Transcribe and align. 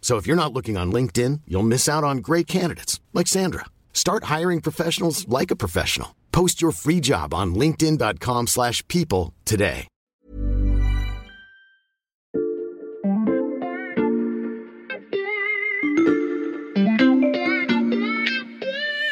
So 0.00 0.16
if 0.16 0.26
you're 0.26 0.34
not 0.34 0.52
looking 0.52 0.76
on 0.76 0.90
LinkedIn, 0.90 1.42
you'll 1.46 1.62
miss 1.62 1.88
out 1.88 2.02
on 2.02 2.18
great 2.18 2.48
candidates 2.48 2.98
like 3.14 3.28
Sandra. 3.28 3.66
Start 3.92 4.24
hiring 4.24 4.60
professionals 4.60 5.28
like 5.28 5.52
a 5.52 5.56
professional. 5.56 6.16
Post 6.32 6.60
your 6.60 6.72
free 6.72 7.00
job 7.00 7.32
on 7.32 7.54
linkedin.com/people 7.54 9.32
today. 9.44 9.86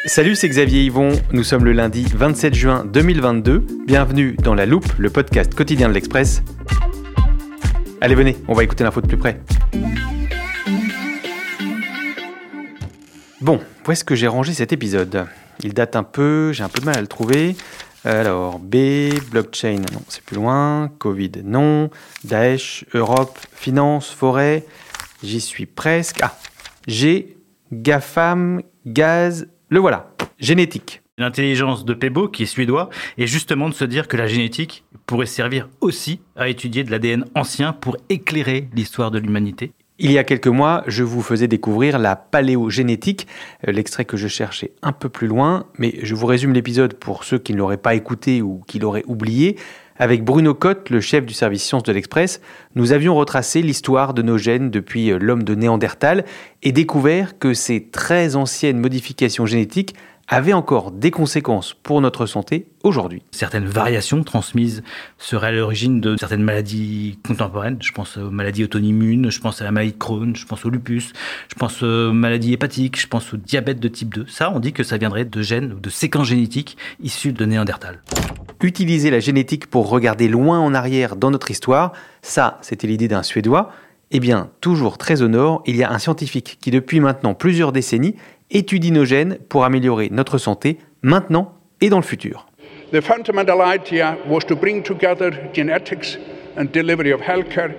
Salut, 0.09 0.37
c'est 0.37 0.49
Xavier 0.49 0.85
Yvon. 0.87 1.11
Nous 1.33 1.45
sommes 1.45 1.67
le 1.67 1.73
lundi 1.73 2.03
27 2.03 2.55
juin 2.55 2.87
2022. 2.87 3.59
Bienvenue 3.87 4.37
dans 4.43 4.55
La 4.55 4.65
Loupe, 4.65 4.91
le 4.97 5.11
podcast 5.11 5.55
quotidien 5.55 5.87
de 5.87 5.93
l'Express. 5.93 6.43
Allez, 8.01 8.15
venez, 8.15 8.37
on 8.49 8.55
va 8.55 8.65
écouter 8.65 8.85
l'info 8.85 9.03
de 9.03 9.07
plus 9.07 9.19
près. 9.19 9.39
Bon, 13.41 13.61
où 13.87 13.93
est-ce 13.93 14.03
que 14.03 14.17
j'ai 14.17 14.27
rangé 14.27 14.53
cet 14.53 14.73
épisode? 14.73 15.27
Il 15.63 15.73
date 15.73 15.95
un 15.95 16.03
peu, 16.03 16.51
j'ai 16.53 16.65
un 16.65 16.69
peu 16.69 16.81
de 16.81 16.87
mal 16.87 16.97
à 16.97 17.01
le 17.01 17.07
trouver. 17.07 17.55
Alors, 18.05 18.59
B, 18.59 19.11
blockchain, 19.31 19.77
non, 19.93 20.03
c'est 20.09 20.25
plus 20.25 20.35
loin. 20.35 20.91
Covid, 20.99 21.31
non. 21.45 21.89
Daesh, 22.25 22.85
Europe, 22.95 23.39
finance, 23.53 24.11
forêt. 24.11 24.67
J'y 25.23 25.41
suis 25.41 25.67
presque. 25.67 26.19
Ah, 26.21 26.37
G, 26.89 27.37
GAFAM, 27.73 28.63
gaz, 28.87 29.47
le 29.69 29.79
voilà. 29.79 30.11
Génétique. 30.41 31.03
L'intelligence 31.17 31.85
de 31.85 31.95
Pebo, 31.95 32.29
qui 32.29 32.43
est 32.43 32.47
suédois, 32.47 32.91
est 33.19 33.29
justement 33.29 33.69
de 33.69 33.75
se 33.75 33.85
dire 33.85 34.09
que 34.09 34.17
la 34.17 34.27
génétique 34.27 34.85
pourrait 35.07 35.27
servir 35.27 35.69
aussi 35.81 36.21
à 36.35 36.49
étudier 36.49 36.83
de 36.83 36.91
l'ADN 36.91 37.25
ancien 37.37 37.73
pour 37.73 37.97
éclairer 38.09 38.69
l'histoire 38.75 39.13
de 39.13 39.21
l'humanité. 39.21 39.73
Il 40.01 40.13
y 40.13 40.19
a 40.19 40.23
quelques 40.23 40.47
mois, 40.47 40.85
je 40.87 41.03
vous 41.03 41.23
faisais 41.23 41.49
découvrir 41.49 41.99
la 41.99 42.15
paléogénétique, 42.15 43.27
euh, 43.67 43.73
l'extrait 43.73 44.05
que 44.05 44.17
je 44.17 44.29
cherchais 44.29 44.71
un 44.81 44.93
peu 44.93 45.09
plus 45.09 45.27
loin, 45.27 45.67
mais 45.77 45.97
je 46.05 46.15
vous 46.15 46.27
résume 46.27 46.53
l'épisode 46.53 46.95
pour 46.95 47.25
ceux 47.25 47.39
qui 47.39 47.53
ne 47.53 47.59
l'auraient 47.59 47.79
pas 47.79 47.97
écouté 47.97 48.41
ou 48.41 48.63
qui 48.69 48.79
l'auraient 48.79 49.03
oublié. 49.09 49.57
Avec 49.97 50.23
Bruno 50.23 50.55
Cotte, 50.55 50.91
le 50.91 51.01
chef 51.01 51.27
du 51.27 51.35
service 51.35 51.65
sciences 51.65 51.83
de 51.83 51.91
l'Express, 51.91 52.41
nous 52.77 52.93
avions 52.93 53.17
retracé 53.17 53.61
l'histoire 53.61 54.15
de 54.15 54.23
nos 54.23 54.39
gènes 54.39 54.71
depuis 54.71 55.11
euh, 55.11 55.19
l'homme 55.19 55.43
de 55.43 55.57
Néandertal 55.57 56.25
et 56.63 56.71
découvert 56.71 57.37
que 57.41 57.53
ces 57.53 57.89
très 57.89 58.37
anciennes 58.37 58.79
modifications 58.79 59.47
génétiques 59.47 59.97
avaient 60.29 60.53
encore 60.53 60.91
des 60.91 61.11
conséquences 61.11 61.75
pour 61.83 62.01
notre 62.01 62.27
santé 62.27 62.67
aujourd'hui. 62.83 63.23
Certaines 63.31 63.65
variations 63.65 64.23
transmises 64.23 64.83
seraient 65.17 65.49
à 65.49 65.53
l'origine 65.53 66.01
de 66.01 66.17
certaines 66.19 66.43
maladies 66.43 67.19
contemporaines. 67.27 67.79
Je 67.81 67.93
pense 67.93 68.19
aux 68.19 68.31
maladies 68.31 68.65
auto-immunes, 68.65 69.31
je 69.31 69.41
pense 69.41 69.61
à 69.63 69.65
la 69.65 69.73
maladie 69.73 69.93
de 69.93 69.99
Crohn, 69.99 70.37
je 70.37 70.45
pense 70.45 70.65
au 70.67 70.71
lupus, 70.71 71.13
je 71.51 71.55
pense 71.55 71.83
aux 71.83 72.13
maladies 72.13 72.53
hépatiques, 72.53 73.01
je 73.01 73.07
pense 73.07 73.33
au 73.33 73.39
diabète 73.39 73.81
de 73.81 73.89
type 73.89 74.15
2. 74.15 74.27
Ça, 74.29 74.53
on 74.55 74.61
dit 74.61 74.73
que 74.73 74.83
ça 74.83 74.99
viendrait 74.99 75.25
de 75.25 75.43
gènes 75.43 75.73
ou 75.73 75.81
de 75.81 75.91
séquences 75.91 76.29
génétiques 76.29 76.77
issues 77.03 77.33
de 77.33 77.45
Néandertal. 77.47 78.03
Utiliser 78.63 79.11
la 79.11 79.21
génétique 79.21 79.69
pour 79.69 79.89
regarder 79.89 80.29
loin 80.29 80.59
en 80.59 80.75
arrière 80.75 81.17
dans 81.17 81.31
notre 81.31 81.51
histoire, 81.51 81.93
ça, 82.21 82.59
c'était 82.61 82.87
l'idée 82.87 83.09
d'un 83.09 83.23
Suédois. 83.23 83.71
Eh 84.11 84.21
bien, 84.21 84.51
toujours 84.61 84.97
très 84.99 85.23
au 85.23 85.29
nord, 85.29 85.63
il 85.67 85.77
y 85.77 85.85
a 85.85 85.93
un 85.93 85.99
scientifique 85.99 86.59
qui, 86.61 86.71
depuis 86.71 86.99
maintenant 86.99 87.35
plusieurs 87.35 87.73
décennies, 87.73 88.15
étudie 88.51 88.91
nos 88.91 89.05
gènes 89.05 89.39
pour 89.49 89.65
améliorer 89.65 90.09
notre 90.11 90.39
santé 90.39 90.79
maintenant 91.03 91.55
et 91.81 91.91
dans 91.91 91.99
le 91.99 92.03
futur. 92.03 92.47
The 92.93 93.01
fundamental 93.01 93.61
idea 93.63 94.17
was 94.29 94.41
to 94.47 94.57
bring 94.57 94.83
together 94.83 95.31
genetics 95.53 96.19
and 96.57 96.67
delivery 96.73 97.13
of 97.13 97.21
healthcare. 97.21 97.75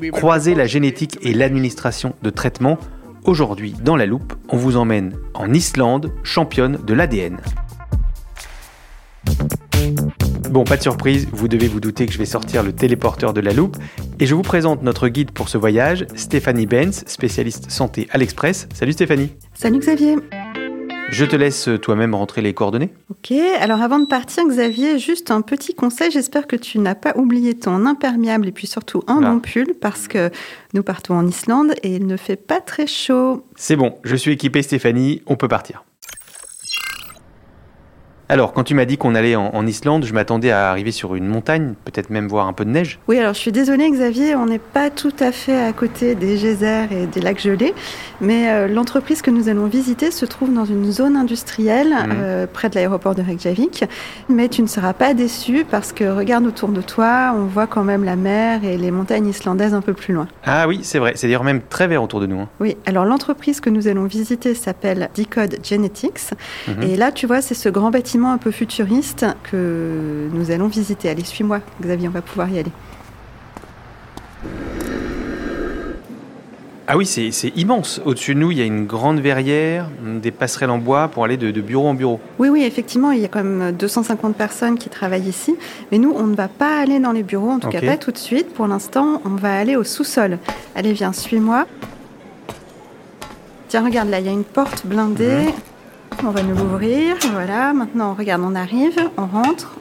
We 0.00 0.10
were 0.10 0.18
Croiser 0.18 0.54
la 0.54 0.66
génétique 0.66 1.18
et 1.22 1.34
l'administration 1.34 2.14
de 2.22 2.30
traitements. 2.30 2.78
Aujourd'hui, 3.24 3.74
dans 3.82 3.96
la 3.96 4.06
loupe, 4.06 4.34
on 4.48 4.56
vous 4.56 4.76
emmène 4.76 5.16
en 5.34 5.52
Islande, 5.52 6.12
championne 6.22 6.78
de 6.84 6.94
l'ADN. 6.94 7.38
Bon, 10.52 10.64
pas 10.64 10.76
de 10.76 10.82
surprise, 10.82 11.28
vous 11.32 11.48
devez 11.48 11.66
vous 11.66 11.80
douter 11.80 12.04
que 12.04 12.12
je 12.12 12.18
vais 12.18 12.26
sortir 12.26 12.62
le 12.62 12.74
téléporteur 12.74 13.32
de 13.32 13.40
la 13.40 13.54
loupe 13.54 13.78
et 14.20 14.26
je 14.26 14.34
vous 14.34 14.42
présente 14.42 14.82
notre 14.82 15.08
guide 15.08 15.30
pour 15.30 15.48
ce 15.48 15.56
voyage, 15.56 16.04
Stéphanie 16.14 16.66
Benz, 16.66 17.04
spécialiste 17.06 17.70
santé 17.70 18.06
à 18.10 18.18
l'Express. 18.18 18.68
Salut 18.74 18.92
Stéphanie. 18.92 19.30
Salut 19.54 19.78
Xavier. 19.78 20.16
Je 21.08 21.24
te 21.24 21.36
laisse 21.36 21.70
toi-même 21.80 22.14
rentrer 22.14 22.42
les 22.42 22.52
coordonnées. 22.52 22.90
Ok, 23.08 23.32
alors 23.60 23.80
avant 23.80 23.98
de 23.98 24.04
partir 24.04 24.44
Xavier, 24.46 24.98
juste 24.98 25.30
un 25.30 25.40
petit 25.40 25.72
conseil, 25.74 26.10
j'espère 26.10 26.46
que 26.46 26.56
tu 26.56 26.78
n'as 26.78 26.94
pas 26.96 27.14
oublié 27.16 27.54
ton 27.54 27.86
imperméable 27.86 28.46
et 28.46 28.52
puis 28.52 28.66
surtout 28.66 29.02
un 29.06 29.22
Ah. 29.24 29.30
bon 29.30 29.40
pull 29.40 29.72
parce 29.80 30.06
que 30.06 30.28
nous 30.74 30.82
partons 30.82 31.14
en 31.14 31.26
Islande 31.26 31.72
et 31.82 31.96
il 31.96 32.06
ne 32.06 32.18
fait 32.18 32.36
pas 32.36 32.60
très 32.60 32.86
chaud. 32.86 33.46
C'est 33.56 33.76
bon, 33.76 33.94
je 34.04 34.16
suis 34.16 34.32
équipé 34.32 34.60
Stéphanie, 34.60 35.22
on 35.26 35.36
peut 35.36 35.48
partir. 35.48 35.82
Alors, 38.28 38.52
quand 38.54 38.64
tu 38.64 38.74
m'as 38.74 38.86
dit 38.86 38.96
qu'on 38.96 39.14
allait 39.14 39.36
en, 39.36 39.50
en 39.52 39.66
Islande, 39.66 40.04
je 40.06 40.14
m'attendais 40.14 40.50
à 40.50 40.70
arriver 40.70 40.90
sur 40.90 41.14
une 41.16 41.26
montagne, 41.26 41.74
peut-être 41.84 42.08
même 42.08 42.28
voir 42.28 42.46
un 42.46 42.54
peu 42.54 42.64
de 42.64 42.70
neige. 42.70 42.98
Oui, 43.06 43.18
alors 43.18 43.34
je 43.34 43.38
suis 43.38 43.52
désolée 43.52 43.90
Xavier, 43.90 44.34
on 44.36 44.46
n'est 44.46 44.58
pas 44.58 44.88
tout 44.88 45.12
à 45.20 45.32
fait 45.32 45.60
à 45.60 45.72
côté 45.74 46.14
des 46.14 46.36
geysers 46.38 46.86
et 46.92 47.06
des 47.06 47.20
lacs 47.20 47.40
gelés, 47.40 47.74
mais 48.22 48.48
euh, 48.48 48.68
l'entreprise 48.68 49.20
que 49.20 49.30
nous 49.30 49.50
allons 49.50 49.66
visiter 49.66 50.10
se 50.10 50.24
trouve 50.24 50.54
dans 50.54 50.64
une 50.64 50.90
zone 50.90 51.16
industrielle 51.16 51.88
Mhm. 51.92 52.10
euh, 52.14 52.46
près 52.50 52.70
de 52.70 52.76
l'aéroport 52.76 53.14
de 53.14 53.20
Reykjavik. 53.22 53.84
Mais 54.30 54.48
tu 54.48 54.62
ne 54.62 54.66
seras 54.66 54.94
pas 54.94 55.12
déçu 55.12 55.66
parce 55.70 55.92
que 55.92 56.04
regarde 56.04 56.46
autour 56.46 56.70
de 56.70 56.80
toi, 56.80 57.34
on 57.36 57.44
voit 57.44 57.66
quand 57.66 57.84
même 57.84 58.04
la 58.04 58.16
mer 58.16 58.64
et 58.64 58.78
les 58.78 58.90
montagnes 58.90 59.26
islandaises 59.26 59.74
un 59.74 59.82
peu 59.82 59.92
plus 59.92 60.14
loin. 60.14 60.26
Ah 60.46 60.66
oui, 60.68 60.80
c'est 60.84 60.98
vrai, 61.00 61.12
c'est 61.16 61.26
d'ailleurs 61.26 61.44
même 61.44 61.60
très 61.68 61.86
vert 61.86 62.02
autour 62.02 62.20
de 62.20 62.26
nous. 62.26 62.40
hein. 62.40 62.48
Oui, 62.60 62.76
alors 62.86 63.04
l'entreprise 63.04 63.60
que 63.60 63.68
nous 63.68 63.88
allons 63.88 64.04
visiter 64.04 64.54
s'appelle 64.54 65.10
Decode 65.16 65.56
Genetics. 65.62 66.30
Mhm. 66.68 66.82
Et 66.84 66.96
là, 66.96 67.12
tu 67.12 67.26
vois, 67.26 67.42
c'est 67.42 67.54
ce 67.54 67.68
grand 67.68 67.90
bâtiment 67.90 68.11
un 68.20 68.38
peu 68.38 68.50
futuriste 68.50 69.26
que 69.50 70.28
nous 70.32 70.50
allons 70.50 70.68
visiter. 70.68 71.08
Allez, 71.08 71.24
suis-moi, 71.24 71.60
Xavier, 71.80 72.08
on 72.08 72.12
va 72.12 72.22
pouvoir 72.22 72.48
y 72.50 72.58
aller. 72.58 72.72
Ah 76.88 76.96
oui, 76.96 77.06
c'est 77.06 77.30
immense. 77.56 78.00
Au-dessus 78.04 78.34
de 78.34 78.40
nous, 78.40 78.50
il 78.50 78.58
y 78.58 78.60
a 78.60 78.64
une 78.64 78.86
grande 78.86 79.20
verrière, 79.20 79.88
des 80.02 80.30
passerelles 80.30 80.70
en 80.70 80.78
bois 80.78 81.08
pour 81.08 81.24
aller 81.24 81.36
de, 81.36 81.50
de 81.50 81.60
bureau 81.60 81.86
en 81.86 81.94
bureau. 81.94 82.20
Oui, 82.38 82.48
oui, 82.48 82.64
effectivement, 82.64 83.12
il 83.12 83.20
y 83.20 83.24
a 83.24 83.28
quand 83.28 83.42
même 83.42 83.72
250 83.72 84.36
personnes 84.36 84.76
qui 84.76 84.88
travaillent 84.88 85.28
ici. 85.28 85.54
Mais 85.90 85.98
nous, 85.98 86.12
on 86.14 86.26
ne 86.26 86.34
va 86.34 86.48
pas 86.48 86.80
aller 86.80 86.98
dans 86.98 87.12
les 87.12 87.22
bureaux, 87.22 87.50
en 87.50 87.60
tout 87.60 87.68
cas 87.68 87.80
pas 87.80 87.96
tout 87.96 88.10
de 88.10 88.18
suite. 88.18 88.52
Pour 88.52 88.66
l'instant, 88.66 89.22
on 89.24 89.36
va 89.36 89.56
aller 89.56 89.76
au 89.76 89.84
sous-sol. 89.84 90.38
Allez, 90.74 90.92
viens, 90.92 91.12
suis-moi. 91.12 91.66
Tiens, 93.68 93.84
regarde, 93.84 94.10
là, 94.10 94.18
il 94.20 94.26
y 94.26 94.28
a 94.28 94.32
une 94.32 94.44
porte 94.44 94.84
blindée. 94.84 95.46
Mhm. 95.46 95.71
On 96.24 96.30
va 96.30 96.42
nous 96.42 96.54
l'ouvrir. 96.54 97.16
Voilà, 97.32 97.72
maintenant, 97.72 98.14
regarde, 98.14 98.42
on 98.44 98.54
arrive, 98.54 98.96
on 99.16 99.26
rentre. 99.26 99.72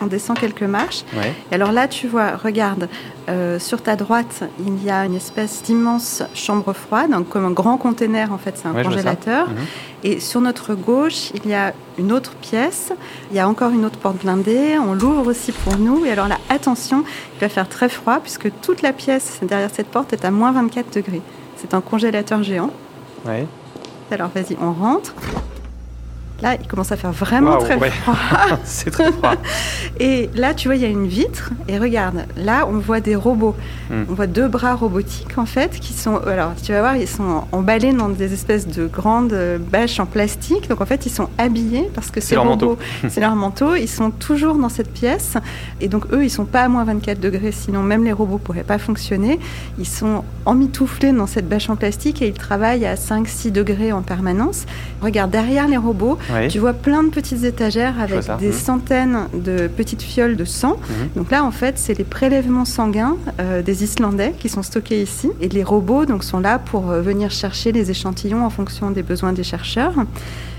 On 0.00 0.06
descend 0.06 0.38
quelques 0.38 0.62
marches. 0.62 1.04
Ouais. 1.16 1.32
Et 1.50 1.54
alors 1.54 1.72
là, 1.72 1.88
tu 1.88 2.06
vois, 2.06 2.36
regarde, 2.36 2.88
euh, 3.28 3.58
sur 3.58 3.82
ta 3.82 3.96
droite, 3.96 4.44
il 4.64 4.82
y 4.84 4.90
a 4.90 5.04
une 5.04 5.14
espèce 5.14 5.62
d'immense 5.62 6.22
chambre 6.34 6.72
froide, 6.72 7.10
donc 7.10 7.28
comme 7.28 7.44
un 7.46 7.50
grand 7.50 7.78
container, 7.78 8.32
en 8.32 8.38
fait, 8.38 8.56
c'est 8.56 8.68
un 8.68 8.74
Ouais, 8.74 8.84
congélateur. 8.84 9.48
Mhm. 9.48 9.56
Et 10.04 10.20
sur 10.20 10.40
notre 10.40 10.74
gauche, 10.74 11.30
il 11.34 11.48
y 11.48 11.54
a 11.54 11.72
une 11.98 12.12
autre 12.12 12.34
pièce. 12.36 12.92
Il 13.30 13.36
y 13.36 13.40
a 13.40 13.48
encore 13.48 13.70
une 13.72 13.84
autre 13.84 13.98
porte 13.98 14.18
blindée. 14.18 14.76
On 14.78 14.94
l'ouvre 14.94 15.26
aussi 15.26 15.50
pour 15.50 15.78
nous. 15.78 16.04
Et 16.04 16.12
alors 16.12 16.28
là, 16.28 16.38
attention, 16.48 17.02
il 17.36 17.40
va 17.40 17.48
faire 17.48 17.68
très 17.68 17.88
froid 17.88 18.20
puisque 18.20 18.52
toute 18.60 18.82
la 18.82 18.92
pièce 18.92 19.40
derrière 19.42 19.70
cette 19.72 19.88
porte 19.88 20.12
est 20.12 20.24
à 20.24 20.30
moins 20.30 20.52
24 20.52 20.94
degrés. 20.94 21.22
C'est 21.56 21.74
un 21.74 21.80
congélateur 21.80 22.42
géant. 22.42 22.70
Ouais. 23.24 23.46
Alors 24.10 24.28
vas-y, 24.28 24.56
on 24.60 24.72
rentre. 24.72 25.14
Là, 26.42 26.56
il 26.60 26.66
commence 26.66 26.90
à 26.90 26.96
faire 26.96 27.12
vraiment 27.12 27.58
très 27.58 27.76
ouais. 27.76 27.90
froid. 27.90 28.16
C'est 28.64 28.90
très 28.90 29.12
froid. 29.12 29.34
Et 30.00 30.28
là, 30.34 30.52
tu 30.52 30.68
vois, 30.68 30.76
il 30.76 30.82
y 30.82 30.84
a 30.84 30.88
une 30.88 31.06
vitre. 31.06 31.52
Et 31.68 31.78
regarde, 31.78 32.26
là, 32.36 32.66
on 32.68 32.78
voit 32.78 33.00
des 33.00 33.14
robots. 33.14 33.54
Hmm. 33.88 34.02
On 34.10 34.14
voit 34.14 34.26
deux 34.26 34.48
bras 34.48 34.74
robotiques, 34.74 35.38
en 35.38 35.46
fait, 35.46 35.78
qui 35.78 35.92
sont. 35.92 36.16
Alors, 36.26 36.52
tu 36.60 36.72
vas 36.72 36.80
voir, 36.80 36.96
ils 36.96 37.08
sont 37.08 37.44
emballés 37.52 37.92
dans 37.92 38.08
des 38.08 38.32
espèces 38.32 38.66
de 38.66 38.86
grandes 38.86 39.32
euh, 39.32 39.58
bâches 39.58 40.00
en 40.00 40.06
plastique. 40.06 40.68
Donc, 40.68 40.80
en 40.80 40.86
fait, 40.86 41.06
ils 41.06 41.10
sont 41.10 41.28
habillés 41.38 41.88
parce 41.94 42.10
que 42.10 42.20
C'est 42.20 42.30
ces 42.30 42.34
leur 42.34 42.44
robots, 42.44 42.70
manteau. 42.70 42.78
c'est 43.08 43.20
leur 43.20 43.36
manteau. 43.36 43.74
Ils 43.76 43.88
sont 43.88 44.10
toujours 44.10 44.56
dans 44.56 44.68
cette 44.68 44.92
pièce. 44.92 45.34
Et 45.80 45.88
donc, 45.88 46.12
eux, 46.12 46.24
ils 46.24 46.30
sont 46.30 46.46
pas 46.46 46.62
à 46.62 46.68
moins 46.68 46.84
24 46.84 47.20
degrés. 47.20 47.52
Sinon, 47.52 47.82
même 47.82 48.04
les 48.04 48.12
robots 48.12 48.38
pourraient 48.38 48.64
pas 48.64 48.78
fonctionner. 48.78 49.38
Ils 49.78 49.86
sont 49.86 50.24
emmitouflés 50.46 51.12
dans 51.12 51.28
cette 51.28 51.48
bâche 51.48 51.70
en 51.70 51.76
plastique 51.76 52.22
et 52.22 52.28
ils 52.28 52.34
travaillent 52.34 52.86
à 52.86 52.96
5-6 52.96 53.52
degrés 53.52 53.92
en 53.92 54.02
permanence. 54.02 54.66
Regarde, 55.00 55.30
derrière 55.30 55.68
les 55.68 55.76
robots, 55.76 56.18
Tu 56.48 56.58
vois 56.58 56.72
plein 56.72 57.02
de 57.02 57.10
petites 57.10 57.44
étagères 57.44 57.94
avec 58.00 58.20
des 58.38 58.46
Mhm. 58.48 58.52
centaines 58.52 59.18
de 59.34 59.66
petites 59.68 60.02
fioles 60.02 60.36
de 60.36 60.44
sang. 60.44 60.76
Mhm. 60.88 61.08
Donc 61.16 61.30
là, 61.30 61.44
en 61.44 61.50
fait, 61.50 61.78
c'est 61.78 61.96
les 61.96 62.04
prélèvements 62.04 62.64
sanguins 62.64 63.16
euh, 63.40 63.62
des 63.62 63.84
Islandais 63.84 64.34
qui 64.38 64.48
sont 64.48 64.62
stockés 64.62 65.02
ici. 65.02 65.30
Et 65.40 65.48
les 65.48 65.62
robots 65.64 66.06
donc, 66.06 66.24
sont 66.24 66.40
là 66.40 66.58
pour 66.58 66.90
euh, 66.90 67.00
venir 67.02 67.30
chercher 67.30 67.72
les 67.72 67.90
échantillons 67.90 68.44
en 68.44 68.50
fonction 68.50 68.90
des 68.90 69.02
besoins 69.02 69.32
des 69.32 69.44
chercheurs. 69.44 69.92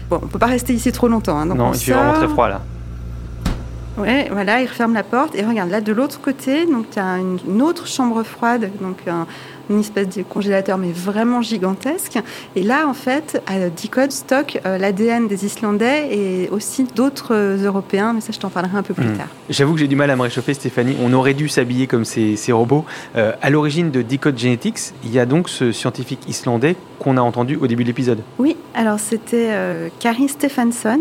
Bon, 0.09 0.19
on 0.21 0.27
peut 0.27 0.39
pas 0.39 0.45
rester 0.45 0.73
ici 0.73 0.91
trop 0.91 1.07
longtemps. 1.07 1.37
hein. 1.39 1.45
Donc 1.47 1.57
non, 1.57 1.67
on 1.69 1.73
il 1.73 1.79
fait 1.79 1.93
vraiment 1.93 2.13
très 2.13 2.27
froid 2.27 2.47
là. 2.49 2.61
Ouais, 3.97 4.27
voilà, 4.29 4.61
il 4.61 4.67
referme 4.67 4.93
la 4.93 5.03
porte. 5.03 5.35
Et 5.35 5.43
regarde, 5.45 5.69
là, 5.69 5.79
de 5.79 5.93
l'autre 5.93 6.19
côté, 6.19 6.65
donc 6.65 6.89
tu 6.91 6.99
as 6.99 7.17
une, 7.17 7.39
une 7.47 7.61
autre 7.61 7.87
chambre 7.87 8.23
froide, 8.23 8.69
donc 8.81 8.97
un- 9.07 9.25
une 9.69 9.79
espèce 9.79 10.09
de 10.09 10.23
congélateur, 10.23 10.77
mais 10.77 10.91
vraiment 10.91 11.41
gigantesque. 11.41 12.17
Et 12.55 12.63
là, 12.63 12.87
en 12.87 12.93
fait, 12.93 13.41
Decode 13.81 14.11
stocke 14.11 14.59
euh, 14.65 14.77
l'ADN 14.77 15.27
des 15.27 15.45
Islandais 15.45 16.07
et 16.11 16.49
aussi 16.49 16.83
d'autres 16.95 17.33
euh, 17.35 17.63
Européens, 17.65 18.13
mais 18.13 18.21
ça, 18.21 18.31
je 18.31 18.39
t'en 18.39 18.49
parlerai 18.49 18.77
un 18.77 18.83
peu 18.83 18.93
plus 18.93 19.05
Hmm. 19.05 19.17
tard. 19.17 19.27
J'avoue 19.49 19.73
que 19.73 19.79
j'ai 19.79 19.87
du 19.87 19.95
mal 19.95 20.09
à 20.09 20.15
me 20.15 20.21
réchauffer, 20.23 20.53
Stéphanie. 20.53 20.95
On 21.03 21.13
aurait 21.13 21.33
dû 21.33 21.47
s'habiller 21.47 21.85
comme 21.87 22.05
ces, 22.05 22.35
ces 22.35 22.51
robots. 22.51 22.85
Euh, 23.15 23.33
à 23.41 23.49
l'origine 23.49 23.91
de 23.91 24.01
Decode 24.01 24.37
Genetics, 24.37 24.93
il 25.03 25.11
y 25.11 25.19
a 25.19 25.25
donc 25.25 25.49
ce 25.49 25.71
scientifique 25.71 26.21
islandais 26.27 26.75
qu'on 26.99 27.17
a 27.17 27.21
entendu 27.21 27.55
au 27.57 27.67
début 27.67 27.83
de 27.83 27.89
l'épisode. 27.89 28.19
Oui, 28.39 28.55
alors 28.73 28.99
c'était 28.99 29.49
euh, 29.51 29.89
Kari 29.99 30.27
Stephenson. 30.29 30.99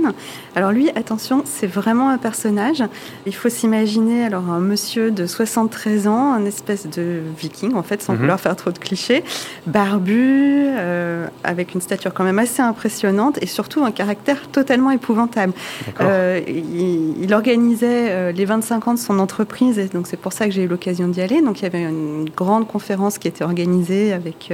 Alors 0.56 0.72
lui, 0.72 0.90
attention, 0.90 1.42
c'est 1.44 1.66
vraiment 1.66 2.08
un 2.10 2.18
personnage. 2.18 2.82
Il 3.26 3.34
faut 3.34 3.48
s'imaginer 3.48 4.24
alors 4.24 4.48
un 4.50 4.60
monsieur 4.60 5.10
de 5.10 5.26
73 5.26 6.06
ans, 6.06 6.32
un 6.32 6.44
espèce 6.44 6.86
de 6.88 7.20
viking 7.38 7.74
en 7.74 7.82
fait, 7.82 8.02
sans 8.02 8.12
Mhm. 8.14 8.18
vouloir 8.20 8.40
faire 8.40 8.54
trop 8.56 8.70
de 8.70 8.78
clichés, 8.78 9.24
barbu, 9.66 10.64
euh, 10.66 11.26
avec 11.42 11.74
une 11.74 11.80
stature 11.80 12.14
quand 12.14 12.24
même 12.24 12.38
assez 12.38 12.62
impressionnante 12.62 13.38
et 13.42 13.46
surtout 13.46 13.84
un 13.84 13.90
caractère 13.90 14.48
totalement 14.50 14.90
épouvantable. 14.90 15.52
Euh, 16.00 16.40
il, 16.46 17.22
il 17.22 17.34
organisait 17.34 18.10
euh, 18.10 18.32
les 18.32 18.44
25 18.44 18.88
ans 18.88 18.94
de 18.94 18.98
son 18.98 19.18
entreprise 19.18 19.78
et 19.78 19.86
donc 19.88 20.06
c'est 20.06 20.16
pour 20.16 20.32
ça 20.32 20.46
que 20.46 20.52
j'ai 20.52 20.62
eu 20.62 20.68
l'occasion 20.68 21.08
d'y 21.08 21.20
aller. 21.20 21.42
Donc 21.42 21.60
il 21.60 21.64
y 21.64 21.66
avait 21.66 21.82
une 21.82 22.28
grande 22.36 22.66
conférence 22.66 23.18
qui 23.18 23.28
était 23.28 23.44
organisée 23.44 24.12
avec 24.12 24.52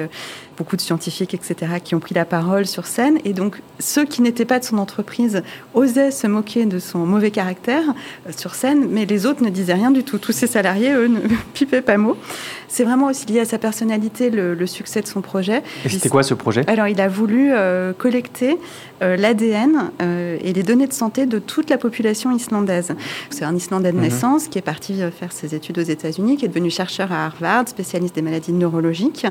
beaucoup 0.61 0.77
de 0.77 0.83
scientifiques, 0.83 1.33
etc., 1.33 1.55
qui 1.83 1.95
ont 1.95 2.01
pris 2.01 2.15
la 2.15 2.27
parole 2.27 2.67
sur 2.67 2.85
scène. 2.85 3.19
Et 3.25 3.33
donc 3.33 3.63
ceux 3.79 4.05
qui 4.05 4.21
n'étaient 4.21 4.45
pas 4.45 4.59
de 4.59 4.65
son 4.65 4.77
entreprise 4.77 5.43
osaient 5.73 6.11
se 6.11 6.27
moquer 6.27 6.67
de 6.67 6.79
son 6.79 6.99
mauvais 6.99 7.31
caractère 7.31 7.83
euh, 8.27 8.33
sur 8.37 8.55
scène, 8.55 8.87
mais 8.91 9.07
les 9.07 9.25
autres 9.25 9.43
ne 9.43 9.49
disaient 9.49 9.73
rien 9.73 9.91
du 9.91 10.05
tout. 10.05 10.19
Tous 10.19 10.33
ses 10.33 10.47
salariés, 10.47 10.93
eux, 10.93 11.07
ne 11.09 11.21
pipaient 11.55 11.81
pas 11.81 11.97
mot. 11.97 12.15
C'est 12.69 12.85
vraiment 12.85 13.07
aussi 13.07 13.25
lié 13.25 13.41
à 13.41 13.47
sa 13.47 13.57
personnalité, 13.57 14.29
le, 14.29 14.55
le 14.55 14.67
succès 14.67 15.01
de 15.01 15.07
son 15.07 15.23
projet. 15.23 15.63
Et 15.87 15.89
c'était 15.89 16.11
quoi 16.11 16.23
ce 16.23 16.35
projet? 16.35 16.63
Alors, 16.69 16.89
il 16.89 17.01
a 17.01 17.09
voulu 17.09 17.53
euh, 17.53 17.95
collecter 17.95 18.59
l'ADN 19.01 19.91
euh, 20.03 20.39
et 20.43 20.53
les 20.53 20.63
données 20.63 20.87
de 20.87 20.93
santé 20.93 21.27
de 21.27 21.39
toute 21.39 21.71
la 21.71 21.79
population 21.79 22.31
islandaise. 22.35 22.93
C'est 23.31 23.45
un 23.45 23.55
Islandais 23.55 23.93
de 23.93 23.97
Mhm. 23.97 24.03
naissance 24.03 24.49
qui 24.49 24.59
est 24.59 24.63
parti 24.63 25.03
euh, 25.03 25.11
faire 25.11 25.33
ses 25.33 25.55
études 25.55 25.79
aux 25.79 25.83
États-Unis, 25.83 26.37
qui 26.37 26.45
est 26.45 26.49
devenu 26.49 26.71
chercheur 26.71 27.13
à 27.13 27.27
Harvard, 27.27 27.69
spécialiste 27.69 28.15
des 28.15 28.23
maladies 28.23 28.53
neurologiques. 28.53 29.27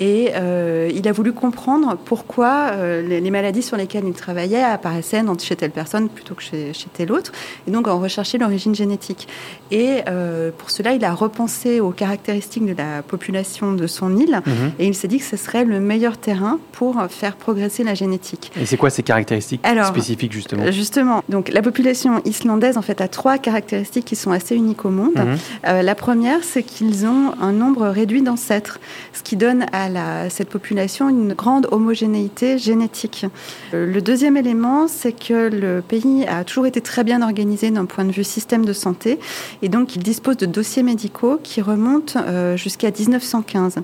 Et 0.00 0.30
euh, 0.34 0.90
il 0.94 1.06
a 1.08 1.12
voulu 1.12 1.32
comprendre 1.32 1.96
pourquoi 2.04 2.70
euh, 2.72 3.02
les, 3.02 3.20
les 3.20 3.30
maladies 3.30 3.62
sur 3.62 3.76
lesquelles 3.76 4.04
il 4.06 4.12
travaillait 4.14 4.62
apparaissaient 4.62 5.22
chez 5.40 5.56
telle 5.56 5.70
personne 5.70 6.08
plutôt 6.08 6.34
que 6.34 6.42
chez, 6.42 6.72
chez 6.72 6.88
telle 6.92 7.12
autre. 7.12 7.32
Et 7.66 7.70
donc, 7.70 7.88
en 7.88 7.98
rechercher 7.98 8.38
l'origine 8.38 8.74
génétique. 8.74 9.28
Et 9.70 10.00
euh, 10.08 10.50
pour 10.56 10.70
cela, 10.70 10.92
il 10.94 11.04
a 11.04 11.12
repensé 11.14 11.80
aux 11.80 11.90
caractéristiques 11.90 12.66
de 12.66 12.74
la 12.76 13.02
population 13.02 13.72
de 13.72 13.86
son 13.86 14.16
île. 14.16 14.40
Mhm. 14.46 14.72
Et 14.78 14.86
il 14.86 14.94
s'est 14.94 15.08
dit 15.08 15.18
que 15.18 15.24
ce 15.24 15.36
serait 15.36 15.64
le 15.64 15.80
meilleur 15.80 16.18
terrain 16.18 16.58
pour 16.72 17.02
faire 17.08 17.36
progresser 17.36 17.84
la 17.84 17.94
génétique. 17.94 18.52
Et 18.60 18.66
c'est 18.66 18.76
quoi 18.76 18.90
ces 18.90 19.01
caractéristiques 19.04 19.60
Alors, 19.64 19.86
spécifiques 19.86 20.32
justement 20.32 20.64
Euh, 20.64 20.72
Justement, 20.72 21.22
donc 21.28 21.48
la 21.48 21.62
population 21.62 22.20
islandaise 22.24 22.76
en 22.76 22.82
fait 22.82 23.00
a 23.00 23.08
trois 23.08 23.38
caractéristiques 23.38 24.04
qui 24.04 24.16
sont 24.16 24.30
assez 24.32 24.54
uniques 24.56 24.84
au 24.84 24.90
monde. 24.90 25.14
Mhm. 25.16 25.36
Euh, 25.68 25.82
la 25.82 25.94
première, 25.94 26.42
c'est 26.42 26.62
qu'ils 26.62 27.06
ont 27.06 27.32
un 27.40 27.52
nombre 27.52 27.86
réduit 27.88 28.22
d'ancêtres, 28.22 28.80
ce 29.12 29.22
qui 29.22 29.36
donne 29.36 29.66
à 29.72 29.88
la- 29.88 30.30
cette 30.30 30.48
population 30.48 31.08
une 31.08 31.34
grande 31.34 31.68
homogénéité 31.70 32.58
génétique. 32.58 33.26
Euh, 33.74 33.86
le 33.92 34.00
deuxième 34.02 34.36
élément, 34.36 34.88
c'est 34.88 35.12
que 35.12 35.48
le 35.50 35.82
pays 35.82 36.24
a 36.26 36.44
toujours 36.44 36.66
été 36.66 36.80
très 36.80 37.04
bien 37.04 37.22
organisé 37.22 37.70
d'un 37.70 37.84
point 37.86 38.04
de 38.04 38.12
vue 38.12 38.24
système 38.24 38.64
de 38.64 38.72
santé, 38.72 39.18
et 39.62 39.68
donc 39.68 39.94
il 39.96 40.02
dispose 40.02 40.36
de 40.36 40.46
dossiers 40.46 40.82
médicaux 40.82 41.38
qui 41.42 41.60
remontent 41.60 42.20
euh, 42.26 42.56
jusqu'à 42.56 42.90
1915. 42.90 43.76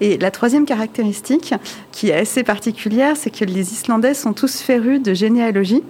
Et 0.00 0.18
la 0.18 0.30
troisième 0.30 0.64
caractéristique, 0.64 1.54
qui 1.92 2.10
est 2.10 2.14
assez 2.14 2.42
particulière, 2.44 3.16
c'est 3.16 3.30
que 3.30 3.44
les 3.44 3.72
Islandais 3.72 4.14
sont 4.14 4.32
tous 4.32 4.57
férus 4.62 5.00
de 5.02 5.14
généalogie. 5.14 5.82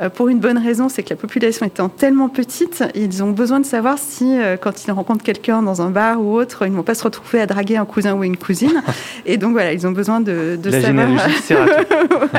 Euh, 0.00 0.08
pour 0.08 0.28
une 0.28 0.38
bonne 0.38 0.58
raison, 0.58 0.88
c'est 0.88 1.02
que 1.02 1.10
la 1.10 1.16
population 1.16 1.66
étant 1.66 1.88
tellement 1.88 2.28
petite, 2.28 2.82
ils 2.94 3.22
ont 3.22 3.30
besoin 3.30 3.60
de 3.60 3.66
savoir 3.66 3.98
si, 3.98 4.38
euh, 4.38 4.56
quand 4.56 4.84
ils 4.86 4.90
rencontrent 4.90 5.24
quelqu'un 5.24 5.62
dans 5.62 5.82
un 5.82 5.90
bar 5.90 6.20
ou 6.20 6.34
autre, 6.34 6.66
ils 6.66 6.70
ne 6.72 6.76
vont 6.76 6.82
pas 6.82 6.94
se 6.94 7.04
retrouver 7.04 7.40
à 7.40 7.46
draguer 7.46 7.76
un 7.76 7.84
cousin 7.84 8.14
ou 8.14 8.24
une 8.24 8.36
cousine. 8.36 8.82
Et 9.26 9.36
donc 9.36 9.52
voilà, 9.52 9.72
ils 9.72 9.86
ont 9.86 9.92
besoin 9.92 10.20
de, 10.20 10.58
de 10.62 10.70
La 10.70 10.80
savoir. 10.80 11.06
généalogie 11.08 11.42
sert 11.42 11.62
à 11.62 11.84
tout. 11.84 12.38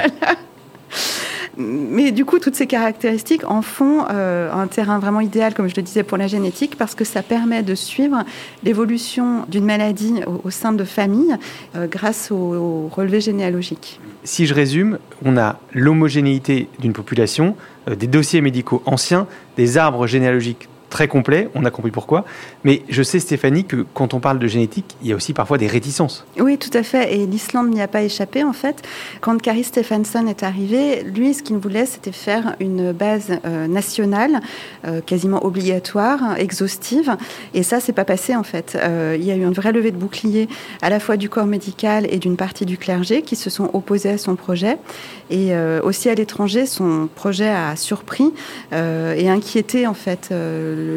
Mais 1.58 2.12
du 2.12 2.26
coup, 2.26 2.40
toutes 2.40 2.56
ces 2.56 2.68
caractéristiques 2.68 3.50
en 3.50 3.62
font 3.62 4.06
euh, 4.10 4.52
un 4.52 4.68
terrain 4.68 5.00
vraiment 5.00 5.20
idéal, 5.20 5.54
comme 5.54 5.68
je 5.68 5.76
le 5.76 5.82
disais, 5.82 6.04
pour 6.04 6.18
la 6.18 6.28
génétique, 6.28 6.78
parce 6.78 6.96
que 6.96 7.04
ça 7.04 7.22
permet 7.22 7.64
de 7.64 7.76
suivre 7.76 8.24
l'évolution 8.64 9.46
d'une 9.50 9.66
maladie 9.66 10.22
au, 10.44 10.50
sein 10.50 10.72
de 10.72 10.84
familles 10.84 11.36
euh, 11.76 11.88
grâce 11.88 12.32
au, 12.32 12.36
au 12.36 12.88
relevé 12.88 13.22
généalogique. 13.22 14.00
Si 14.24 14.46
je 14.46 14.54
résume, 14.54 15.00
on 15.26 15.38
a 15.38 15.60
l'homogénéité 15.74 16.70
d'une 16.80 16.94
population, 16.94 17.56
euh, 17.90 17.96
des 17.96 18.08
dossiers 18.08 18.42
médicaux 18.42 18.82
anciens, 18.86 19.28
des 19.58 19.78
arbres 19.78 20.08
généalogiques 20.08 20.70
très 20.92 21.08
complets, 21.08 21.50
on 21.56 21.66
a 21.66 21.72
compris 21.72 21.90
pourquoi. 21.90 22.26
Mais 22.64 22.84
je 22.90 23.02
sais, 23.02 23.20
Stéphanie, 23.20 23.66
que 23.66 23.86
quand 23.96 24.14
on 24.14 24.20
parle 24.20 24.38
de 24.38 24.46
génétique, 24.48 24.96
il 25.02 25.08
y 25.08 25.14
a 25.14 25.16
aussi 25.16 25.34
parfois 25.34 25.58
des 25.58 25.66
réticences. 25.66 26.26
Oui, 26.40 26.60
tout 26.60 26.70
à 26.78 26.84
fait. 26.84 27.16
Et 27.16 27.26
l'Islande 27.26 27.70
n'y 27.70 27.82
a 27.82 27.88
pas 27.88 28.04
échappé, 28.04 28.44
en 28.44 28.54
fait. 28.54 28.84
Quand 29.22 29.42
Kari 29.42 29.64
Stephenson 29.64 30.28
est 30.28 30.44
arrivé, 30.44 31.04
lui, 31.04 31.34
ce 31.34 31.42
qu'il 31.42 31.58
voulait, 31.58 31.88
c'était 31.88 32.12
faire 32.12 32.56
une 32.60 32.92
base 32.92 33.32
euh, 33.46 33.68
nationale, 33.68 34.42
euh, 34.86 35.02
quasiment 35.02 35.44
obligatoire, 35.46 36.38
exhaustive. 36.38 37.16
Et 37.54 37.64
ça, 37.64 37.80
c'est 37.80 37.94
pas 37.94 38.06
passé, 38.06 38.36
en 38.36 38.44
fait. 38.44 38.78
Euh, 38.80 39.16
il 39.18 39.26
y 39.26 39.32
a 39.32 39.36
eu 39.36 39.46
un 39.46 39.52
vrai 39.52 39.72
levé 39.72 39.92
de 39.92 39.98
bouclier, 39.98 40.50
à 40.82 40.90
la 40.90 41.00
fois 41.00 41.16
du 41.18 41.30
corps 41.30 41.48
médical 41.48 42.06
et 42.10 42.20
d'une 42.20 42.36
partie 42.36 42.66
du 42.66 42.78
clergé, 42.78 43.22
qui 43.22 43.38
se 43.38 43.50
sont 43.50 43.70
opposés 43.74 44.10
à 44.10 44.18
son 44.18 44.36
projet. 44.36 44.78
Et 45.30 45.52
aussi 45.84 46.10
à 46.10 46.16
l'étranger, 46.16 46.66
son 46.66 47.08
projet 47.16 47.48
a 47.48 47.78
surpris 47.78 48.34
et 48.74 49.30
inquiété, 49.30 49.88
en 49.88 49.94
fait, 49.94 50.30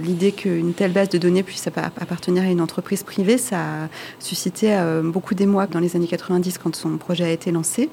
l'idée 0.03 0.33
qu'une 0.33 0.73
telle 0.75 0.93
base 0.93 1.09
de 1.09 1.19
données 1.19 1.43
puisse 1.43 1.67
appa- 1.67 1.91
appartenir 2.01 2.43
à 2.45 2.47
une 2.47 2.61
entreprise 2.61 3.03
privée. 3.03 3.39
Ça 3.39 3.57
a 3.59 3.89
suscité 4.19 4.69
euh, 4.75 5.03
beaucoup 5.03 5.35
d'émoi 5.35 5.67
dans 5.67 5.81
les 5.81 5.97
années 5.97 6.07
90 6.07 6.59
quand 6.59 6.75
son 6.75 6.97
projet 6.97 7.25
a 7.25 7.31
été 7.31 7.51
lancé. 7.53 7.89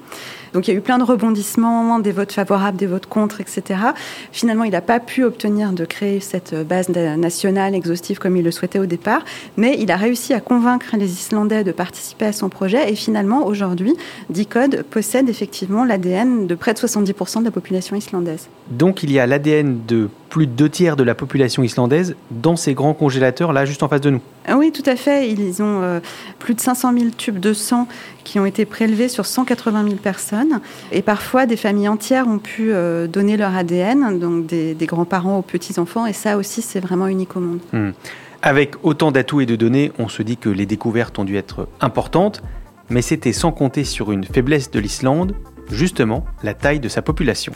Donc 0.53 0.67
il 0.67 0.71
y 0.71 0.74
a 0.74 0.77
eu 0.77 0.81
plein 0.81 0.98
de 0.98 1.03
rebondissements, 1.03 2.00
des 2.00 2.12
votes 2.12 2.31
favorables, 2.31 2.77
des 2.77 2.88
votes 2.88 3.05
contre, 3.05 3.41
etc. 3.41 3.79
Finalement, 4.31 4.63
il 4.63 4.71
n'a 4.71 4.81
pas 4.81 5.00
pu 5.00 5.24
obtenir 5.24 5.71
de 5.71 5.86
créer 5.86 6.19
cette 6.19 6.55
base 6.67 6.89
na- 6.89 7.17
nationale 7.17 7.75
exhaustive 7.75 8.19
comme 8.19 8.36
il 8.38 8.43
le 8.43 8.51
souhaitait 8.51 8.79
au 8.79 8.86
départ, 8.86 9.24
mais 9.57 9.77
il 9.79 9.91
a 9.91 9.98
réussi 9.98 10.33
à 10.33 10.39
convaincre 10.41 10.95
les 10.98 11.12
Islandais 11.12 11.63
de 11.63 11.71
participer 11.71 12.25
à 12.25 12.33
son 12.33 12.50
projet 12.50 12.91
et 12.91 12.95
finalement, 12.95 13.45
aujourd'hui, 13.45 13.93
Decode 14.29 14.83
possède 14.89 15.29
effectivement 15.29 15.86
l'ADN 15.86 16.48
de 16.48 16.55
près 16.55 16.74
de 16.74 16.79
70% 16.79 17.39
de 17.39 17.45
la 17.45 17.51
population 17.51 17.95
islandaise. 17.95 18.48
Donc 18.69 19.03
il 19.03 19.12
y 19.12 19.19
a 19.19 19.27
l'ADN 19.27 19.81
de 19.88 20.10
plus 20.31 20.47
de 20.47 20.53
deux 20.53 20.69
tiers 20.69 20.95
de 20.95 21.03
la 21.03 21.13
population 21.13 21.61
islandaise 21.61 22.15
dans 22.31 22.55
ces 22.55 22.73
grands 22.73 22.93
congélateurs 22.93 23.51
là 23.53 23.65
juste 23.65 23.83
en 23.83 23.89
face 23.89 24.01
de 24.01 24.09
nous. 24.09 24.21
Ah 24.47 24.57
Oui, 24.57 24.71
tout 24.71 24.89
à 24.89 24.95
fait. 24.95 25.29
Ils 25.29 25.61
ont 25.61 25.81
euh, 25.83 26.00
plus 26.39 26.55
de 26.55 26.61
500 26.61 26.93
000 26.97 27.05
tubes 27.15 27.39
de 27.39 27.53
sang 27.53 27.88
qui 28.23 28.39
ont 28.39 28.45
été 28.45 28.65
prélevés 28.65 29.09
sur 29.09 29.25
180 29.25 29.83
000 29.83 29.95
personnes. 29.97 30.61
Et 30.91 31.01
parfois, 31.01 31.45
des 31.45 31.57
familles 31.57 31.89
entières 31.89 32.27
ont 32.27 32.39
pu 32.39 32.71
euh, 32.71 33.07
donner 33.07 33.35
leur 33.35 33.53
ADN, 33.55 34.17
donc 34.19 34.47
des, 34.47 34.73
des 34.73 34.85
grands-parents 34.85 35.38
aux 35.38 35.43
petits-enfants. 35.43 36.05
Et 36.05 36.13
ça 36.13 36.38
aussi, 36.38 36.61
c'est 36.61 36.79
vraiment 36.79 37.07
unique 37.07 37.35
au 37.35 37.41
monde. 37.41 37.59
Hmm. 37.73 37.91
Avec 38.41 38.75
autant 38.83 39.11
d'atouts 39.11 39.41
et 39.41 39.45
de 39.45 39.57
données, 39.57 39.91
on 40.00 40.07
se 40.07 40.23
dit 40.23 40.38
que 40.38 40.50
les 40.50 40.65
découvertes 40.65 41.19
ont 41.19 41.25
dû 41.25 41.35
être 41.35 41.67
importantes, 41.81 42.41
mais 42.89 43.01
c'était 43.01 43.33
sans 43.33 43.51
compter 43.51 43.83
sur 43.83 44.11
une 44.11 44.23
faiblesse 44.23 44.71
de 44.71 44.79
l'Islande, 44.79 45.35
justement 45.69 46.25
la 46.41 46.53
taille 46.53 46.79
de 46.79 46.89
sa 46.89 47.01
population. 47.01 47.53